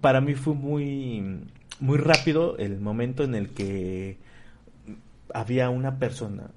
[0.00, 1.40] para mí fue muy,
[1.80, 4.18] muy rápido el momento en el que
[5.36, 6.50] había una persona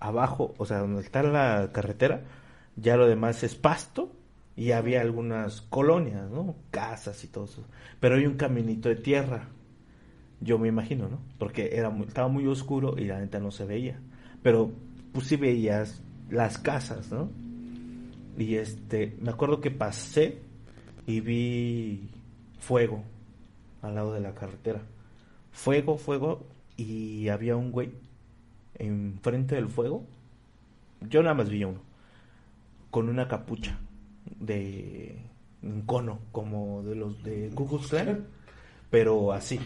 [0.00, 2.22] abajo, o sea, donde está la carretera,
[2.74, 4.10] ya lo demás es pasto
[4.56, 6.56] y había algunas colonias, ¿no?
[6.70, 7.64] Casas y todo eso.
[8.00, 9.48] Pero hay un caminito de tierra.
[10.40, 11.18] Yo me imagino, ¿no?
[11.38, 14.00] Porque era muy- estaba muy oscuro y la neta no se veía.
[14.42, 14.70] Pero
[15.12, 17.28] pues sí veías las casas, ¿no?
[18.38, 20.38] Y este, me acuerdo que pasé
[21.06, 22.08] y vi
[22.58, 23.04] fuego
[23.82, 24.80] al lado de la carretera.
[25.52, 26.46] Fuego, fuego
[26.78, 27.92] y había un güey
[28.78, 30.04] enfrente del fuego.
[31.00, 31.80] Yo nada más vi uno
[32.90, 33.78] con una capucha
[34.38, 35.18] de
[35.62, 38.26] un cono como de los de Klux Klan,
[38.90, 39.60] pero así.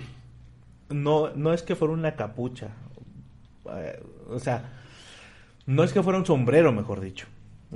[0.91, 2.69] No no es que fuera una capucha.
[3.71, 4.73] eh, o sea,
[5.67, 7.27] no es que fuera un sombrero, mejor dicho.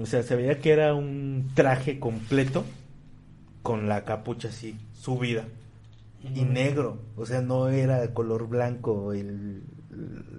[0.00, 2.64] O sea, se veía que era un traje completo
[3.62, 5.44] con la capucha así subida
[6.22, 9.62] y negro, o sea, no era de color blanco el,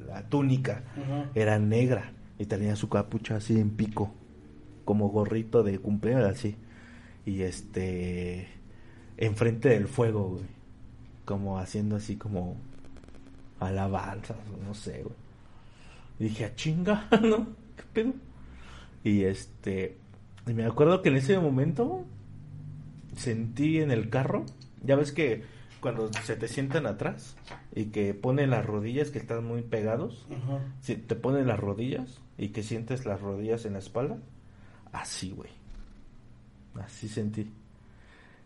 [0.07, 0.83] la túnica,
[1.35, 4.11] era negra y tenía su capucha así en pico,
[4.85, 6.55] como gorrito de cumpleaños así.
[7.25, 8.47] y este
[9.17, 10.45] enfrente del fuego, güey.
[11.25, 12.57] Como haciendo así como
[13.59, 15.15] alabanzas, no sé, güey.
[16.19, 17.47] Y dije, a ah, chinga, ¿no?
[17.75, 18.13] ¿Qué pedo?
[19.03, 19.97] Y este,
[20.47, 22.05] y me acuerdo que en ese momento
[23.15, 24.45] sentí en el carro,
[24.83, 25.43] ya ves que
[25.83, 27.35] cuando se te sientan atrás
[27.75, 30.25] y que ponen las rodillas que están muy pegados,
[30.81, 34.17] si te ponen las rodillas y que sientes las rodillas en la espalda,
[34.93, 35.51] así, güey.
[36.81, 37.51] Así sentí.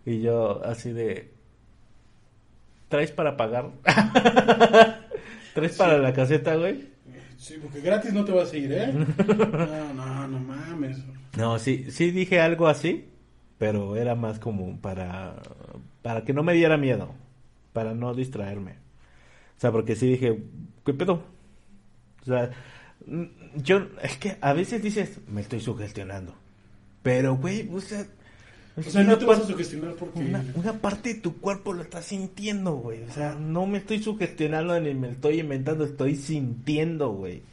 [0.06, 1.32] Y yo así de...
[2.90, 3.70] ¿Traes para pagar?
[5.54, 6.90] ¿Traes para la caseta, güey?
[7.38, 8.92] Sí, porque gratis no te vas a ir, ¿eh?
[9.28, 10.98] No, no, no mames.
[11.38, 13.10] No, sí, sí dije algo así,
[13.60, 15.36] pero era más como para,
[16.02, 17.14] para que no me diera miedo,
[17.78, 18.72] para no distraerme.
[18.72, 20.44] O sea, porque sí dije,
[20.84, 21.22] ¿qué pedo?
[22.24, 22.50] O sea,
[23.56, 26.34] yo, es que a veces dices, me estoy sugestionando.
[27.04, 28.08] Pero, güey, o sea,
[28.76, 30.22] o sea, no te vas a sugestionar porque...
[30.56, 33.04] Una, parte de tu cuerpo lo está sintiendo, güey.
[33.04, 37.44] O sea, no me estoy sugestionando ni me estoy inventando, estoy sintiendo, güey.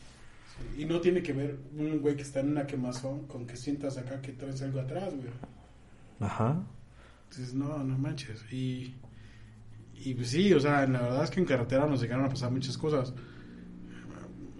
[0.78, 3.98] y no tiene que ver un güey que está en una quemazón con que sientas
[3.98, 5.28] acá que traes algo atrás, güey.
[6.18, 6.64] Ajá.
[7.28, 8.42] Entonces, no, no manches.
[8.50, 8.94] Y,
[10.04, 12.50] y pues sí, o sea, la verdad es que en carretera nos llegaron a pasar
[12.50, 13.12] muchas cosas.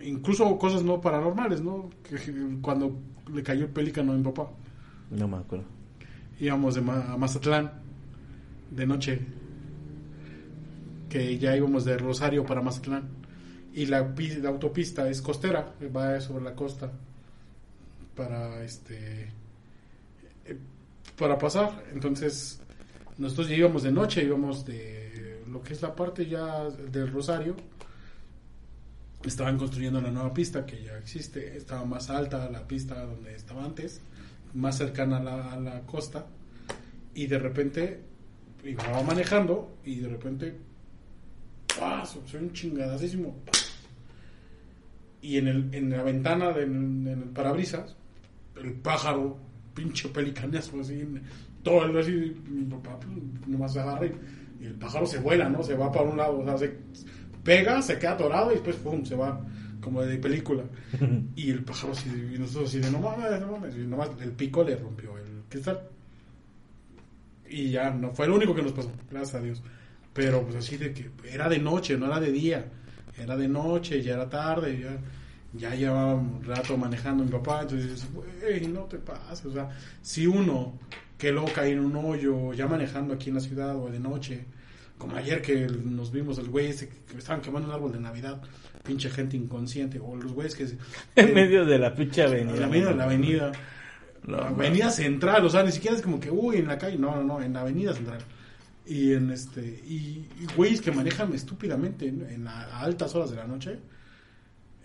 [0.02, 1.90] Incluso cosas no paranormales, ¿no?
[2.02, 2.98] Que, cuando
[3.33, 4.50] le cayó el pelícano a mi papá.
[5.11, 5.64] No me acuerdo
[6.40, 7.72] íbamos de a Mazatlán
[8.70, 9.20] de noche,
[11.09, 13.09] que ya íbamos de Rosario para Mazatlán.
[13.72, 16.92] Y la, la autopista es costera, va sobre la costa
[18.14, 19.33] para este
[20.44, 20.59] eh,
[21.18, 21.85] para pasar.
[21.92, 22.61] Entonces,
[23.18, 27.55] nosotros ya íbamos de noche, íbamos de lo que es la parte ya del Rosario.
[29.25, 33.64] Estaban construyendo la nueva pista que ya existe, estaba más alta la pista donde estaba
[33.64, 34.03] antes
[34.53, 36.27] más cercana a la, costa
[37.14, 38.01] y de repente
[38.64, 40.57] iba manejando y de repente
[41.79, 42.05] ¡pah!
[42.05, 43.35] soy un chingadasísimo
[45.23, 47.97] y en, el, en la ventana del en parabrisas
[48.62, 49.38] el pájaro
[49.75, 51.05] pinche pelicanazo así
[51.64, 54.12] todo el así mi papá pues, nomás agarra y,
[54.66, 56.77] el pájaro se vuela no se va para un lado o sea se
[57.42, 59.40] pega se queda atorado y después pum se va
[59.85, 60.64] como de película.
[61.37, 63.77] y el pájaro así, y nosotros así de no mames, no mames.
[63.77, 65.81] Y nomás el pico le rompió el cristal.
[67.48, 69.62] Y ya, no fue lo único que nos pasó, gracias a Dios.
[70.14, 72.64] Pero pues así de que era de noche, no era de día.
[73.16, 74.98] Era de noche, ya era tarde, ya,
[75.53, 77.62] ya llevaba un rato manejando mi papá.
[77.62, 79.46] Entonces, güey, no te pases.
[79.46, 79.68] O sea,
[80.00, 80.79] si uno
[81.18, 84.46] que luego cae en un hoyo, ya manejando aquí en la ciudad o de noche,
[84.98, 88.42] como ayer que nos vimos el güey ese que estaban quemando un árbol de Navidad
[88.85, 90.68] pinche gente inconsciente, o los güeyes que...
[91.16, 92.64] en medio de la pinche avenida.
[92.64, 93.52] En medio de la avenida.
[94.26, 97.16] la avenida central, o sea, ni siquiera es como que, uy, en la calle, no,
[97.16, 98.20] no, no, en la avenida central.
[98.87, 103.78] Y en este, y, güeyes que manejan estúpidamente en, a altas horas de la noche.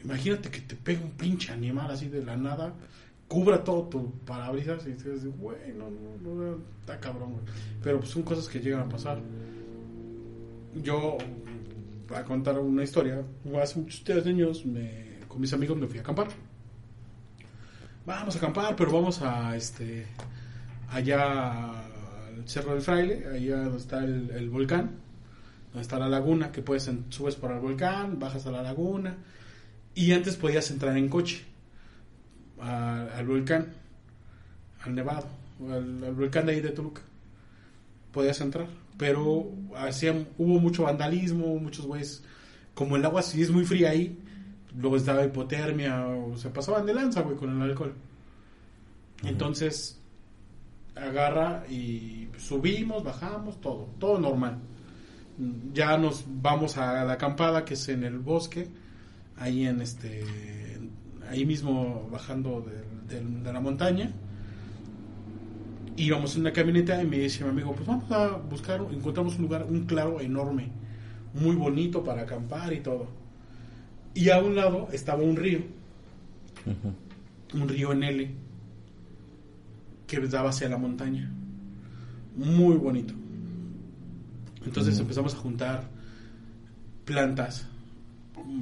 [0.03, 2.73] Imagínate que te pega un pinche animal así de la nada,
[3.27, 7.43] cubra todo tu parabrisas y dices, güey, no, no, no, está cabrón, güey.
[7.83, 9.19] Pero pues son cosas que llegan a pasar.
[10.75, 11.17] Yo
[12.15, 13.23] a contar una historia.
[13.61, 16.27] Hace muchos años me, con mis amigos me fui a acampar.
[18.05, 20.07] Vamos a acampar, pero vamos a este
[20.89, 24.91] allá al Cerro del Fraile, allá donde está el, volcán,
[25.71, 29.17] donde está la laguna, que puedes subes por el volcán, bajas a la laguna
[29.93, 31.45] y antes podías entrar en coche
[32.59, 33.73] al volcán,
[34.81, 35.27] al Nevado,
[35.69, 37.01] al, al volcán de ahí de Toluca.
[38.11, 38.67] Podías entrar
[38.99, 42.21] pero hacían, hubo mucho vandalismo, muchos güeyes,
[42.73, 44.19] como el agua sí es muy fría ahí,
[44.77, 47.95] luego estaba hipotermia, o se pasaban de lanza, güey, con el alcohol.
[49.23, 50.01] Entonces,
[50.95, 54.59] agarra y subimos, bajamos, todo, todo normal.
[55.73, 58.67] Ya nos vamos a la acampada que es en el bosque,
[59.37, 60.25] ahí en este,
[61.29, 62.65] ahí mismo bajando
[63.07, 64.13] de la montaña
[65.99, 69.43] íbamos en una camioneta y me dice mi amigo, pues vamos a buscar, encontramos un
[69.43, 70.69] lugar, un claro enorme,
[71.33, 73.07] muy bonito para acampar y todo.
[74.13, 75.59] Y a un lado estaba un río,
[77.53, 78.31] un río en L,
[80.07, 81.29] que daba hacia la montaña,
[82.35, 83.13] muy bonito.
[84.65, 85.83] Entonces empezamos a juntar
[87.05, 87.67] plantas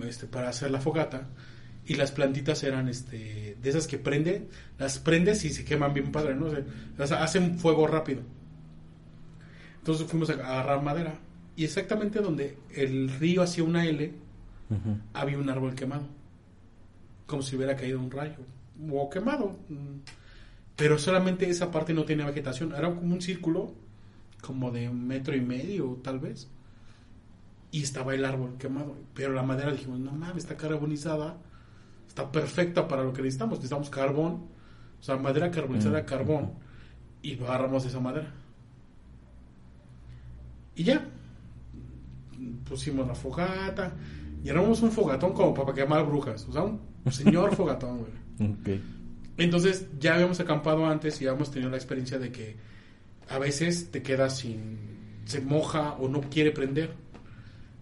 [0.05, 1.27] este, para hacer la fogata
[1.87, 6.11] y las plantitas eran este de esas que prende, las prendes y se queman bien
[6.11, 6.47] padre, ¿no?
[6.99, 8.21] O sea, hacen fuego rápido.
[9.79, 11.15] Entonces fuimos a agarrar madera
[11.55, 14.11] y exactamente donde el río hacía una L
[15.13, 16.07] había un árbol quemado.
[17.25, 18.39] Como si hubiera caído un rayo
[18.91, 19.57] o quemado.
[20.75, 23.73] pero solamente esa parte no tenía vegetación, era como un círculo,
[24.41, 26.47] como de un metro y medio tal vez,
[27.71, 31.37] y estaba el árbol quemado, pero la madera dijimos, no mames, está carbonizada,
[32.17, 34.47] está perfecta para lo que necesitamos, necesitamos carbón,
[34.99, 36.05] o sea, madera carbonizada, Mm.
[36.05, 36.51] carbón,
[37.21, 38.33] y agarramos esa madera.
[40.75, 41.05] Y ya,
[42.67, 43.93] pusimos la fogata,
[44.43, 46.79] y armamos un fogatón como para quemar brujas, o sea, un
[47.11, 48.81] señor fogatón, güey.
[49.37, 52.55] Entonces ya habíamos acampado antes y habíamos tenido la experiencia de que
[53.29, 54.77] a veces te quedas sin,
[55.25, 56.93] se moja o no quiere prender.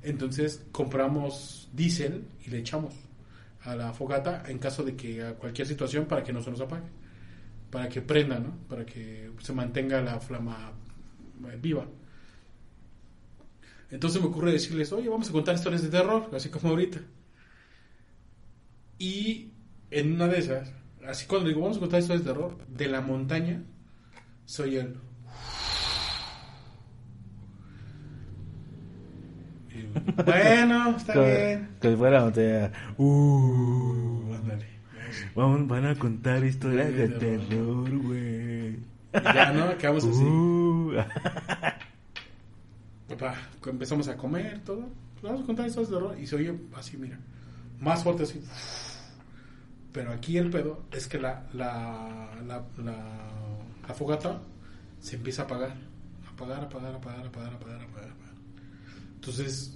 [0.03, 2.93] Entonces compramos diésel y le echamos
[3.65, 6.61] a la fogata en caso de que a cualquier situación para que no se nos
[6.61, 6.87] apague,
[7.71, 8.57] para que prenda, ¿no?
[8.69, 10.71] Para que se mantenga la flama
[11.51, 11.85] eh, viva.
[13.91, 16.99] Entonces me ocurre decirles, oye, vamos a contar historias de terror, así como ahorita.
[18.97, 19.51] Y
[19.91, 20.71] en una de esas,
[21.07, 23.63] así cuando digo, vamos a contar historias de terror, de la montaña,
[24.45, 24.95] soy el...
[30.25, 31.69] bueno, está bien.
[31.81, 34.65] Que, fuera, sea, uh, Ándale.
[35.35, 37.89] vamos, van a contar historias de terror.
[37.97, 38.79] güey.
[39.13, 39.77] Ya, ¿no?
[39.77, 40.23] Quedamos así.
[40.23, 40.93] Uh,
[43.07, 43.35] Papá,
[43.67, 44.89] empezamos a comer, todo.
[45.21, 46.19] Vamos a contar historias de terror.
[46.19, 47.17] Y se oye así, mira.
[47.79, 48.43] Más fuerte así.
[49.91, 52.95] Pero aquí el pedo es que la, la, la, la,
[53.87, 54.41] la fogata
[54.99, 55.73] se empieza a apagar.
[56.33, 58.09] Apagar, apagar, apagar, apagar, apagar, apagar.
[58.09, 58.24] apagar.
[59.25, 59.75] Entonces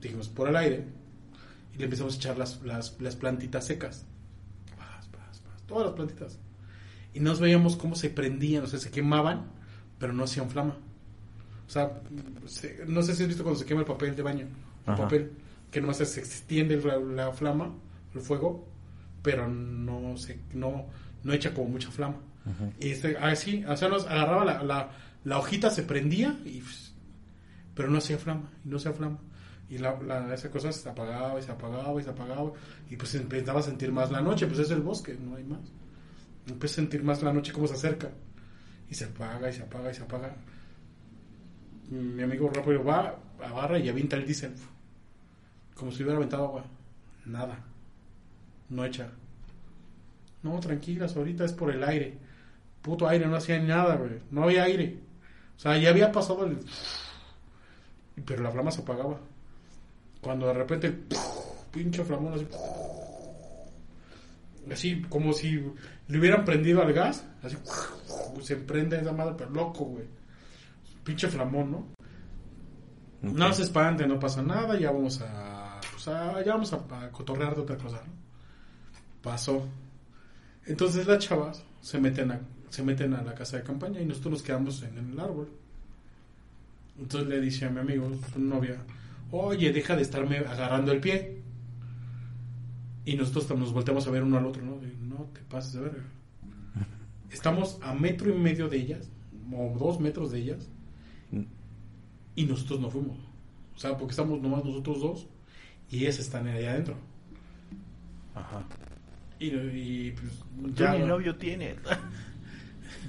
[0.00, 0.84] dijimos por el aire
[1.74, 4.06] y le empezamos a echar las, las, las plantitas secas.
[4.78, 6.38] Paz, paz, paz, todas las plantitas.
[7.12, 9.46] Y nos veíamos cómo se prendían, o sea, se quemaban,
[9.98, 10.76] pero no hacían flama.
[11.66, 12.00] O sea,
[12.46, 14.46] se- no sé si has visto cuando se quema el papel de baño.
[14.86, 15.02] El Ajá.
[15.02, 15.32] papel,
[15.72, 17.74] que nomás se extiende la, la flama,
[18.14, 18.68] el fuego,
[19.22, 20.86] pero no se, no,
[21.24, 22.16] no echa como mucha flama.
[22.46, 22.72] Ujú.
[22.78, 24.90] Y este, así, o sea, nos agarraba la, la,
[25.24, 26.93] la hojita, se prendía, y, pues,
[27.74, 29.18] pero no flama, y no hacía flama.
[29.68, 29.96] Y la,
[30.32, 32.52] esa cosa se apagaba y se apagaba y se apagaba.
[32.90, 35.60] Y pues empezaba a sentir más la noche, pues es el bosque, no hay más.
[36.46, 38.10] Empieza a sentir más la noche como se acerca.
[38.88, 40.36] Y se apaga y se apaga y se apaga.
[41.90, 44.54] Mi amigo rápido va, agarra y avienta el diésel.
[45.74, 46.64] Como si hubiera aventado agua.
[47.24, 47.58] Nada.
[48.68, 49.10] No echa.
[50.42, 52.18] No, tranquilas, ahorita es por el aire.
[52.82, 54.20] Puto aire, no hacía nada, güey.
[54.30, 54.98] No había aire.
[55.56, 56.58] O sea, ya había pasado el...
[58.24, 59.18] Pero la flama se apagaba.
[60.20, 60.98] Cuando de repente
[61.70, 62.46] pinche flamón así...
[64.72, 65.60] Así, como si
[66.08, 67.26] le hubieran prendido al gas.
[67.42, 67.56] Así,
[68.42, 70.04] se prende esa madre, pero loco, güey.
[71.04, 71.86] Pinche flamón, ¿no?
[73.22, 77.10] No se espante, no pasa nada, ya vamos a, pues, a- ya vamos a, a
[77.10, 78.12] cotorrear de otra cosa, ¿no?
[79.22, 79.66] Pasó.
[80.66, 82.40] Entonces las chavas se meten a,
[82.70, 85.50] se meten a la casa de campaña y nosotros nos quedamos en el árbol.
[86.98, 88.78] Entonces le dice a mi amigo, su novia,
[89.30, 91.42] oye, deja de estarme agarrando el pie.
[93.04, 94.80] Y nosotros nos volteamos a ver uno al otro, ¿no?
[95.02, 96.02] No te pases de verga.
[97.30, 99.10] Estamos a metro y medio de ellas,
[99.52, 100.70] o dos metros de ellas,
[102.36, 103.18] y nosotros no fuimos.
[103.76, 105.26] O sea, porque estamos nomás nosotros dos
[105.90, 106.96] y ellas están allá adentro.
[108.34, 108.64] Ajá.
[109.38, 110.94] Y, y, pues Tú ya.
[110.94, 111.76] ni novio tienes.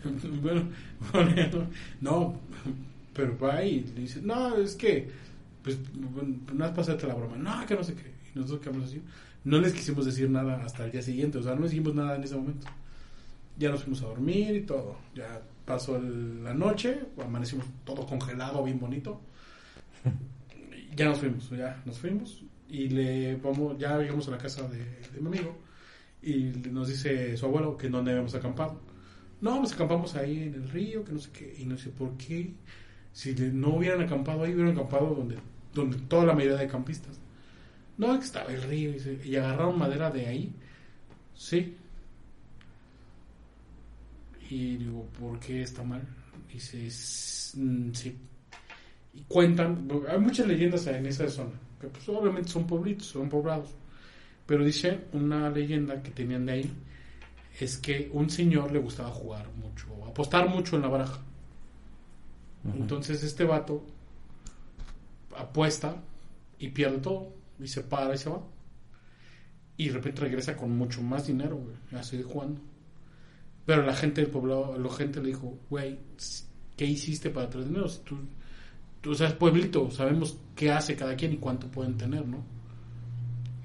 [0.41, 0.69] bueno,
[1.13, 1.67] bueno,
[2.01, 2.39] no,
[3.15, 5.09] pero va y le dice, no, es que,
[5.63, 5.79] pues,
[6.53, 8.11] no has pasado la broma, no, que no sé qué.
[8.33, 9.01] Y nosotros quedamos así.
[9.45, 12.23] No les quisimos decir nada hasta el día siguiente, o sea, no dijimos nada en
[12.23, 12.67] ese momento.
[13.57, 14.97] Ya nos fuimos a dormir y todo.
[15.15, 19.21] Ya pasó la noche, amanecimos todo congelado, bien bonito.
[20.97, 22.45] Ya nos fuimos, ya nos fuimos.
[22.69, 25.57] Y le vamos, ya llegamos a la casa de, de mi amigo.
[26.21, 28.79] Y nos dice su abuelo que en dónde habíamos acampado.
[29.41, 31.53] No, pues acampamos ahí en el río, que no sé qué.
[31.59, 32.53] Y no sé por qué.
[33.15, 35.37] Si no hubieran acampado ahí, hubieran acampado donde,
[35.73, 37.17] donde toda la mayoría de campistas.
[37.97, 38.91] No, que estaba el río.
[38.91, 40.53] dice, y agarraron madera de ahí.
[41.33, 41.77] Sí.
[44.49, 46.01] Y digo, ¿por qué está mal?
[46.51, 48.17] Dice, "S- mm, sí.
[49.13, 53.69] Y cuentan, hay muchas leyendas en esa zona, que pues obviamente son pueblitos, son poblados.
[54.45, 56.73] Pero dice una leyenda que tenían de ahí,
[57.61, 61.21] es que un señor le gustaba jugar mucho, apostar mucho en la baraja.
[62.73, 63.83] Entonces este vato
[65.37, 66.01] apuesta
[66.57, 68.41] y pierde todo, y se para y se va.
[69.77, 72.61] Y de repente regresa con mucho más dinero, güey, a seguir jugando.
[73.65, 75.99] Pero la gente del poblado, la gente le dijo, güey,
[76.77, 77.89] ¿qué hiciste para traer dinero?
[77.89, 78.17] Si tú,
[79.01, 82.43] tú, o sea, es pueblito, sabemos qué hace cada quien y cuánto pueden tener, ¿no?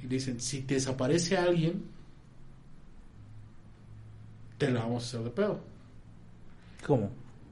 [0.03, 1.85] Y dicen, si te desaparece alguien,
[4.59, 5.61] te la vamos a hacer de pedo.
[6.87, 7.11] ¿Cómo?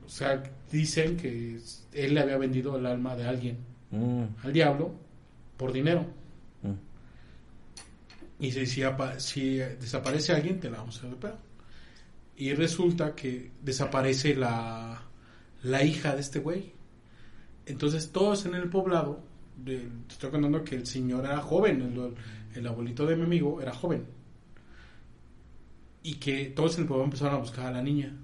[0.09, 0.43] O sea,
[0.73, 1.61] dicen que
[1.93, 3.59] él le había vendido el alma de alguien
[3.91, 4.93] Mm, al diablo
[5.59, 6.05] por dinero.
[6.63, 6.73] mm.
[8.41, 8.83] Y si, si,
[9.19, 11.37] si desaparece alguien, te la vamos a pedo.
[12.37, 15.03] Y resulta que desaparece la,
[15.63, 16.73] la hija de este güey.
[17.67, 19.21] Entonces todos en el poblado,
[19.57, 22.15] de- te estoy contando que el señor era joven, el,
[22.59, 24.07] el abuelito de mi amigo era joven.
[26.03, 28.15] Y que todos en el pueblo empezaron a buscar a la niña.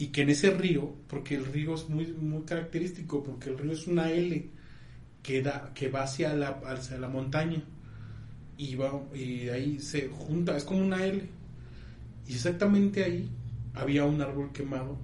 [0.00, 3.72] Y que en ese río, porque el río es muy, muy característico, porque el río
[3.72, 4.48] es una L
[5.22, 7.62] que, da, que va hacia la, hacia la montaña
[8.56, 11.28] y va y ahí se junta, es como una L.
[12.26, 13.28] Y exactamente ahí
[13.74, 14.96] había un árbol quemado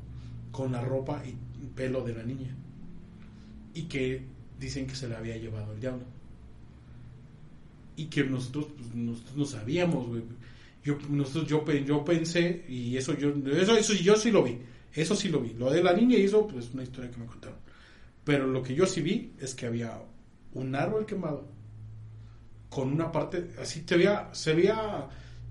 [0.51, 2.57] con la ropa y pelo de la niña.
[3.74, 4.22] Y que
[4.59, 6.05] dicen que se la había llevado el diablo.
[7.97, 10.22] Y que nosotros, pues, nosotros no sabíamos, güey.
[10.87, 13.30] Yo, nosotros, yo, yo pensé, y eso yo,
[13.61, 14.57] eso, eso yo sí lo vi,
[14.95, 15.53] eso sí lo vi.
[15.55, 17.59] Lo de la niña y eso, pues es una historia que me contaron.
[18.22, 20.01] Pero lo que yo sí vi es que había
[20.55, 21.49] un árbol quemado
[22.70, 25.09] con una parte, así se veía,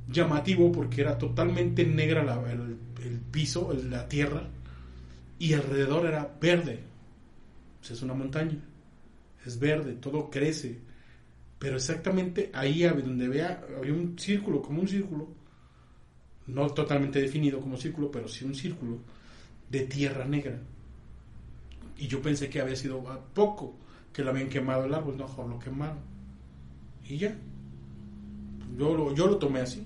[0.07, 4.47] llamativo porque era totalmente negra el, el piso, la tierra,
[5.37, 6.79] y alrededor era verde.
[7.81, 8.63] Sea, es una montaña,
[9.45, 10.79] es verde, todo crece.
[11.65, 15.27] Pero exactamente ahí donde vea, había un círculo, como un círculo,
[16.45, 18.99] no totalmente definido como círculo, pero sí un círculo
[19.67, 20.59] de tierra negra.
[21.97, 23.03] Y yo pensé que había sido
[23.33, 23.79] poco
[24.13, 25.97] que lo habían quemado el árbol, no, mejor lo quemaron.
[27.03, 27.35] Y ya.
[28.77, 29.83] Yo lo, yo lo tomé así.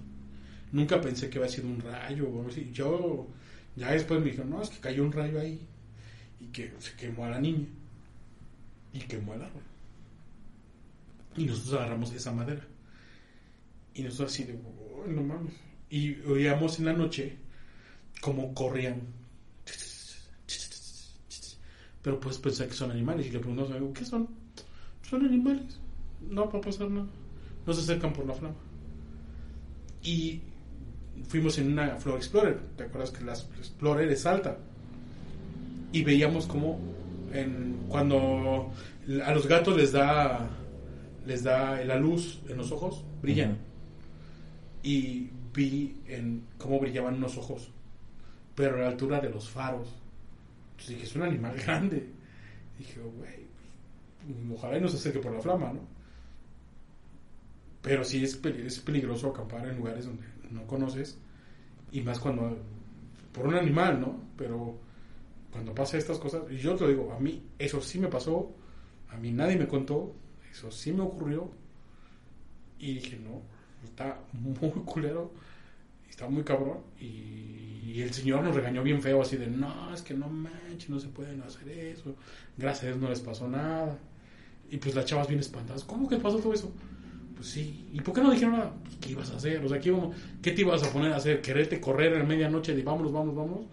[0.74, 2.72] Nunca pensé que había sido un rayo o así.
[2.74, 3.26] Yo,
[3.78, 5.66] ya después me dijeron, no, es que cayó un rayo ahí.
[6.42, 7.68] Y que se quemó a la niña.
[8.92, 9.69] Y quemó el árbol.
[11.40, 12.62] Y nosotros agarramos esa madera.
[13.94, 15.54] Y nosotros así de, "Uy, no mames.
[15.90, 17.38] Y oíamos en la noche
[18.20, 19.02] como corrían.
[22.02, 23.28] Pero pues pensé que son animales.
[23.28, 24.28] Y le preguntamos a mi ¿qué son?
[25.10, 25.80] Son animales.
[26.30, 27.08] No va a pasar nada.
[27.66, 28.56] No se acercan por la flama.
[30.04, 30.42] Y
[31.28, 32.60] fuimos en una Flor Explorer.
[32.76, 34.58] ¿Te acuerdas que la Explorer es alta?
[35.94, 36.80] Y veíamos como
[37.34, 38.72] en, cuando
[39.26, 40.50] a los gatos les da
[41.26, 43.58] les da la luz en los ojos, brillan.
[44.84, 47.72] Y vi en cómo brillaban unos ojos,
[48.56, 49.90] pero a la altura de los faros.
[50.72, 52.08] Entonces dije, es un animal grande.
[52.78, 55.82] Dije, güey, ojalá y no se acerque por la flama, ¿no?
[57.82, 61.18] Pero sí es peligroso acampar en lugares donde no conoces,
[61.92, 62.58] y más cuando,
[63.32, 64.20] por un animal, ¿no?
[64.38, 64.78] Pero
[65.52, 68.52] cuando pasa estas cosas, y yo te lo digo, a mí eso sí me pasó,
[69.10, 70.14] a mí nadie me contó,
[70.52, 71.50] eso sí me ocurrió,
[72.80, 73.42] y dije, no,
[73.84, 75.32] está muy culero,
[76.10, 80.14] está muy cabrón, y, el señor nos regañó bien feo, así de, no, es que
[80.14, 82.16] no manches, no se pueden hacer eso,
[82.58, 83.98] gracias a Dios no les pasó nada,
[84.72, 86.72] y pues las chavas bien espantadas, ¿cómo que pasó todo eso?
[87.36, 88.74] Pues sí, ¿y por qué no dijeron nada?
[88.84, 89.64] Pues, ¿Qué ibas a hacer?
[89.66, 91.42] O sea, ¿qué, íbamos- ¿qué te ibas a poner a hacer?
[91.42, 93.66] ¿Quererte correr en medianoche de vámonos, vámonos, vámonos?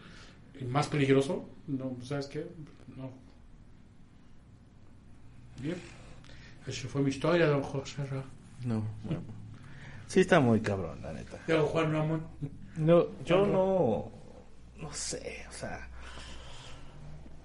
[0.61, 1.49] ¿Y ¿Más peligroso?
[1.67, 2.47] No, ¿sabes qué?
[2.97, 3.11] No.
[5.63, 5.96] Bien.
[6.67, 8.25] Eso fue mi historia, don José Ra.
[8.65, 9.23] No, bueno.
[10.07, 11.39] Sí está muy cabrón, la neta.
[11.47, 12.27] Don Juan Ramón.
[12.77, 14.11] No, yo no,
[14.81, 15.89] no sé, o sea,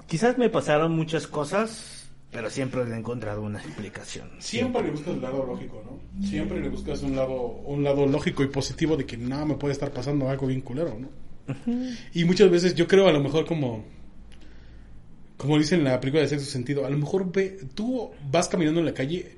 [0.07, 4.29] quizás me pasaron muchas cosas, pero siempre le he encontrado una explicación.
[4.39, 6.25] Siempre le buscas el lado lógico, ¿no?
[6.25, 9.73] Siempre le buscas un lado, un lado lógico y positivo de que no me puede
[9.73, 11.09] estar pasando algo bien culero, ¿no?
[12.13, 13.83] Y muchas veces yo creo a lo mejor como
[15.41, 18.79] como dice en la película de sexto sentido, a lo mejor ve, tú vas caminando
[18.79, 19.37] en la calle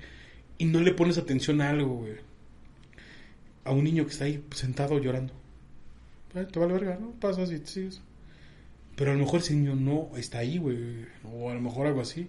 [0.57, 2.15] y no le pones atención a algo, güey.
[3.63, 5.33] A un niño que está ahí sentado llorando.
[6.35, 7.11] Eh, te vale verga, ¿no?
[7.11, 8.01] Pasas y te.
[8.97, 11.05] Pero a lo mejor ese niño no está ahí, güey.
[11.23, 12.27] O a lo mejor algo así.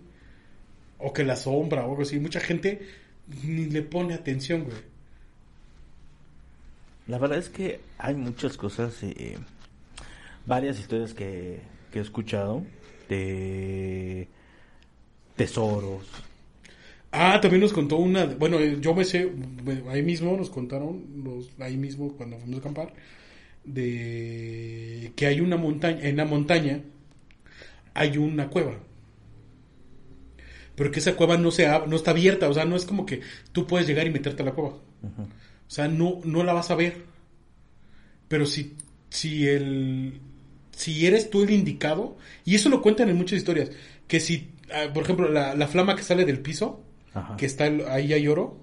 [0.98, 2.20] O que la sombra o algo así.
[2.20, 2.80] Mucha gente
[3.42, 4.76] ni le pone atención, güey.
[7.08, 9.36] La verdad es que hay muchas cosas, eh,
[10.46, 11.58] varias historias que
[11.92, 12.62] he escuchado
[13.08, 14.28] de
[15.36, 16.06] tesoros.
[17.12, 19.30] Ah, también nos contó una, bueno, eh, yo me sé,
[19.88, 22.92] ahí mismo nos contaron, los, ahí mismo cuando fuimos a acampar,
[23.64, 26.80] de que hay una montaña, en la montaña
[27.94, 28.74] hay una cueva.
[30.74, 33.20] Pero que esa cueva no, se, no está abierta, o sea, no es como que
[33.52, 34.70] tú puedes llegar y meterte a la cueva.
[34.70, 37.04] O sea, no, no la vas a ver.
[38.26, 38.74] Pero si,
[39.08, 40.20] si el,
[40.76, 43.70] si eres tú el indicado, y eso lo cuentan en muchas historias,
[44.08, 46.82] que si, ah, por ejemplo, la, la flama que sale del piso,
[47.14, 47.36] Ajá.
[47.36, 48.58] que está el- ahí hay oro,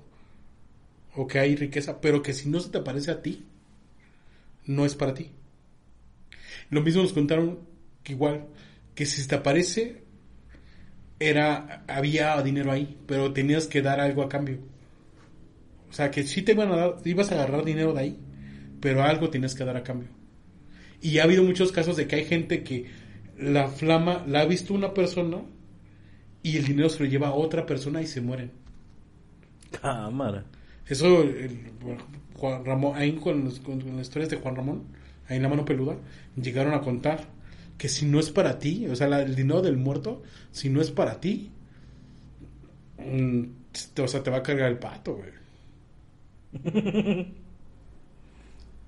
[1.16, 3.46] o que hay riqueza, pero que si no se te parece a ti,
[4.66, 5.32] no es para ti.
[6.70, 7.60] Lo mismo nos contaron
[8.04, 8.48] que igual,
[8.96, 10.04] que si te aparece,
[11.20, 14.60] era, había dinero ahí, pero tenías que dar algo a cambio.
[15.90, 18.20] O sea, que sí te iban a dar, ibas a agarrar dinero de ahí,
[18.80, 20.10] pero algo tienes que dar a cambio.
[21.02, 22.86] Y ha habido muchos casos de que hay gente que
[23.38, 25.42] la flama la ha visto una persona
[26.44, 28.52] y el dinero se lo lleva a otra persona y se mueren.
[29.82, 30.46] Cámara.
[30.88, 31.72] Eso, el,
[32.36, 34.84] Juan Ramón, ahí con, los- con- con las historias de Juan Ramón,
[35.28, 35.98] ahí en la mano peluda,
[36.36, 37.28] llegaron a contar
[37.78, 40.22] que si no es para ti, o sea, la- el dinero del muerto,
[40.52, 41.52] si no es para ti,
[42.98, 43.44] mm,
[44.04, 45.32] o sea, te va a cargar el pato, güey.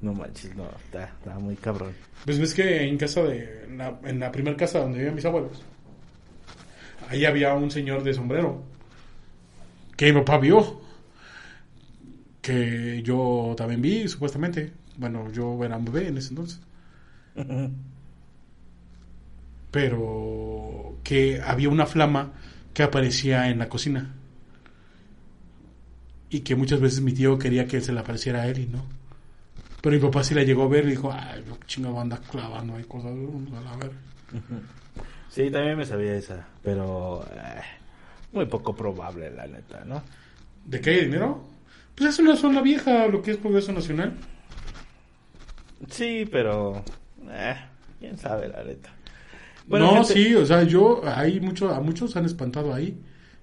[0.03, 1.93] No manches, no, está, está muy cabrón.
[2.25, 5.25] Pues ves que en casa de, en la, en la primera casa donde vivían mis
[5.25, 5.63] abuelos,
[7.09, 8.63] ahí había un señor de sombrero
[9.95, 10.81] que mi papá vio,
[12.41, 14.73] que yo también vi, supuestamente.
[14.97, 16.59] Bueno, yo era un bebé en ese entonces.
[19.71, 22.33] Pero que había una flama
[22.73, 24.13] que aparecía en la cocina.
[26.29, 28.83] Y que muchas veces mi tío quería que se le apareciera a él y no.
[29.83, 32.77] Pero mi papá sí la llegó a ver y dijo, ay, lo chingado anda clavando
[32.77, 33.91] hay cosas, a la ver.
[35.29, 37.61] Sí, también me sabía esa, pero eh,
[38.31, 40.01] muy poco probable, la neta, ¿no?
[40.63, 41.43] ¿De qué hay dinero?
[41.95, 44.13] Pues es una zona vieja, lo que es Progreso Nacional.
[45.89, 46.81] Sí, pero
[47.29, 47.55] eh,
[47.99, 48.89] quién sabe, la neta.
[49.67, 52.97] no, gente- sí, o sea, yo, hay mucho, a muchos han espantado ahí,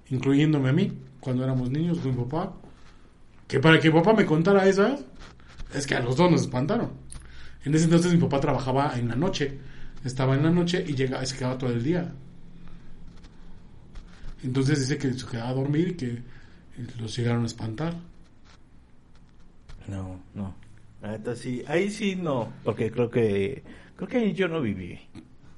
[0.09, 2.55] incluyéndome a mí, cuando éramos niños con mi papá.
[3.47, 5.05] Que para que mi papá me contara esas,
[5.75, 6.91] es que a los dos nos espantaron.
[7.65, 9.59] En ese entonces mi papá trabajaba en la noche,
[10.05, 12.13] estaba en la noche y llegaba, se quedaba todo el día.
[14.43, 16.23] Entonces dice que se quedaba a dormir y que
[16.99, 17.95] los llegaron a espantar.
[19.87, 20.55] No, no.
[21.35, 23.63] Sí, ahí sí no, porque creo que
[23.97, 24.99] creo que ahí yo no viví.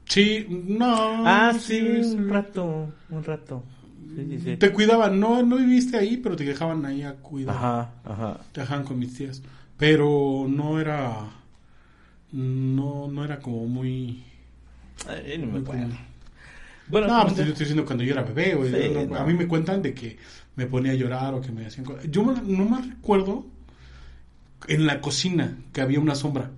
[0.05, 1.27] Sí, no.
[1.27, 3.63] Ah, sí, un rato, un rato.
[4.15, 4.57] Sí.
[4.57, 7.57] Te cuidaban, no, no viviste ahí, pero te dejaban ahí a cuidar.
[7.57, 8.41] Ajá, ajá.
[8.53, 9.43] Te dejaban con mis tías.
[9.79, 11.29] Pero no era.
[12.33, 14.23] No, no era como muy.
[15.07, 15.13] No
[15.47, 15.99] me muy común.
[16.89, 18.55] Bueno, No, pues yo estoy diciendo cuando yo era bebé.
[18.55, 18.71] güey.
[18.71, 19.17] Sí, Yo no- no.
[19.17, 20.17] A mí me cuentan de que
[20.57, 22.05] me ponía a llorar o que me hacían cosas.
[22.11, 23.47] Yo no me recuerdo
[24.69, 26.51] en la cocina que había una sombra.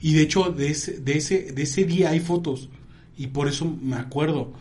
[0.00, 2.68] Y de hecho, de ese, de ese, de ese día hay fotos.
[3.16, 4.52] Y por eso me acuerdo.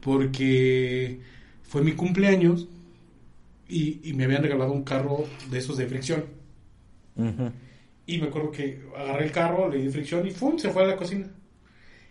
[0.00, 1.20] Porque
[1.64, 2.66] fue mi cumpleaños
[3.68, 6.24] y, y me habían regalado un carro de esos de fricción.
[8.06, 10.58] Y me acuerdo que agarré el carro, le di fricción y ¡fum!
[10.58, 11.26] se fue a la cocina.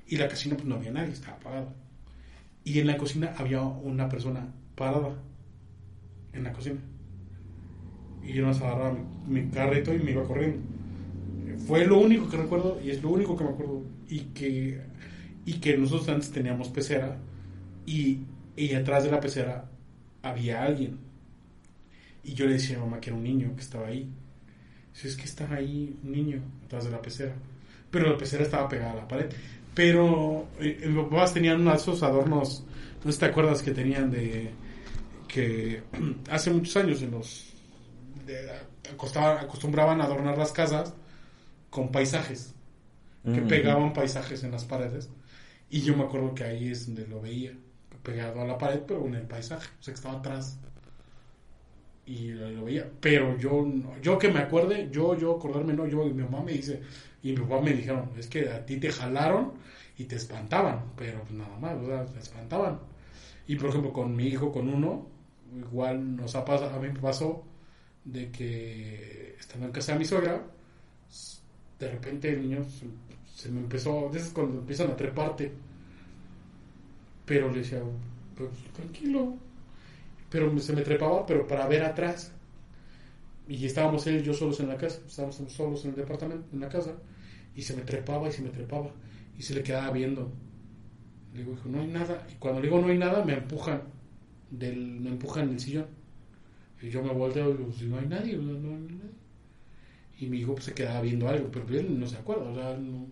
[0.07, 1.73] Y la cocina pues no había nadie, estaba apagada.
[2.63, 5.15] Y en la cocina había una persona parada.
[6.33, 6.79] En la cocina.
[8.23, 8.93] Y yo nos agarraba
[9.27, 10.59] mi, mi carrito y me iba corriendo.
[11.65, 13.83] Fue lo único que recuerdo y es lo único que me acuerdo.
[14.07, 14.81] Y que,
[15.45, 17.17] y que nosotros antes teníamos pecera
[17.85, 18.19] y,
[18.55, 19.69] y atrás de la pecera
[20.21, 21.06] había alguien.
[22.27, 24.07] Y yo le decía a mi mamá que era un niño que estaba ahí.
[24.93, 27.33] Si es que estaba ahí un niño atrás de la pecera.
[27.89, 29.31] Pero la pecera estaba pegada a la pared.
[29.73, 32.65] Pero eh, mis papás tenían unos esos adornos,
[33.05, 34.51] no sé te acuerdas que tenían de
[35.27, 35.83] que
[36.29, 37.53] hace muchos años en los
[38.25, 38.51] de-
[38.91, 40.93] acostumbraban a adornar las casas
[41.69, 42.53] con paisajes,
[43.23, 43.47] que Ujú.
[43.47, 45.09] pegaban paisajes en las paredes.
[45.69, 47.53] Y yo me acuerdo que ahí es donde lo veía,
[48.03, 50.59] pegado a la pared, pero en el paisaje, o sea que estaba atrás.
[52.07, 53.67] Y lo, veía, pero yo,
[54.01, 56.79] yo que me acuerde, yo, yo acordarme, no, yo, mi mamá me dice,
[57.21, 59.51] y mi papá me dijeron, es que a ti te jalaron
[59.97, 62.79] y te espantaban, pero pues nada más, o sea, te espantaban.
[63.45, 65.05] Y por ejemplo, con mi hijo, con uno,
[65.53, 67.43] igual nos ha pasado, a mí me pasó
[68.05, 70.41] de que estando en casa de mi suegra,
[71.77, 72.85] de repente el niño se,
[73.35, 75.51] se me empezó, de esas cuando empiezan a treparte,
[77.25, 77.81] pero le decía,
[78.37, 79.35] pues tranquilo,
[80.29, 82.33] pero se me trepaba, pero para ver atrás.
[83.47, 86.59] Y estábamos él y yo solos en la casa, estábamos solos en el departamento, en
[86.59, 86.93] la casa,
[87.55, 88.91] y se me trepaba y se me trepaba,
[89.37, 90.31] y se le quedaba viendo.
[91.33, 92.27] Le digo, no hay nada.
[92.31, 93.81] Y cuando le digo no hay nada, me empujan,
[94.51, 95.87] del, me empujan del sillón.
[96.81, 99.11] Y yo me volteo y digo, no hay nadie, no, hay nadie.
[100.19, 102.77] Y mi hijo pues, se quedaba viendo algo, pero él no se acuerda, o sea,
[102.77, 103.07] no-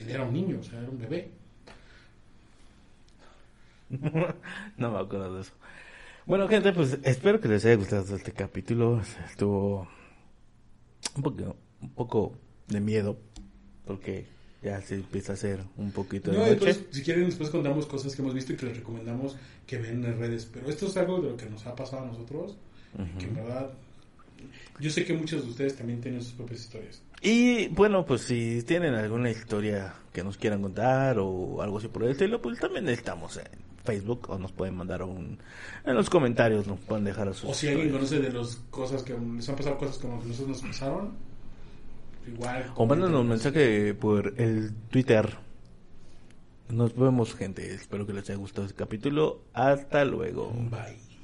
[0.00, 1.30] él era un niño, o sea, era un bebé.
[4.76, 5.52] no me acuerdo de eso.
[6.28, 9.00] Bueno, gente, pues espero que les haya gustado este capítulo.
[9.30, 9.88] Estuvo
[11.16, 12.34] un poco, un poco
[12.66, 13.18] de miedo,
[13.86, 14.26] porque
[14.62, 16.66] ya se empieza a hacer un poquito de No, noche.
[16.66, 20.04] después, si quieren, después contamos cosas que hemos visto y que les recomendamos que vean
[20.04, 20.46] en redes.
[20.52, 22.58] Pero esto es algo de lo que nos ha pasado a nosotros,
[23.18, 23.70] que en verdad
[24.80, 27.02] Yo sé que muchos de ustedes también tienen sus propias historias.
[27.22, 32.02] Y bueno, pues si tienen alguna historia que nos quieran contar o algo así por
[32.02, 33.46] el estilo, pues también estamos en
[33.84, 35.38] Facebook o nos pueden mandar un
[35.84, 39.04] en los comentarios, nos pueden dejar a sus O si alguien conoce de las cosas
[39.04, 41.12] que les han pasado cosas como que nosotros nos pasaron,
[42.26, 42.72] igual.
[42.74, 45.36] O mándanos un mensaje por el Twitter.
[46.68, 47.72] Nos vemos, gente.
[47.72, 49.42] Espero que les haya gustado este capítulo.
[49.54, 50.52] Hasta luego.
[50.52, 51.07] Bye.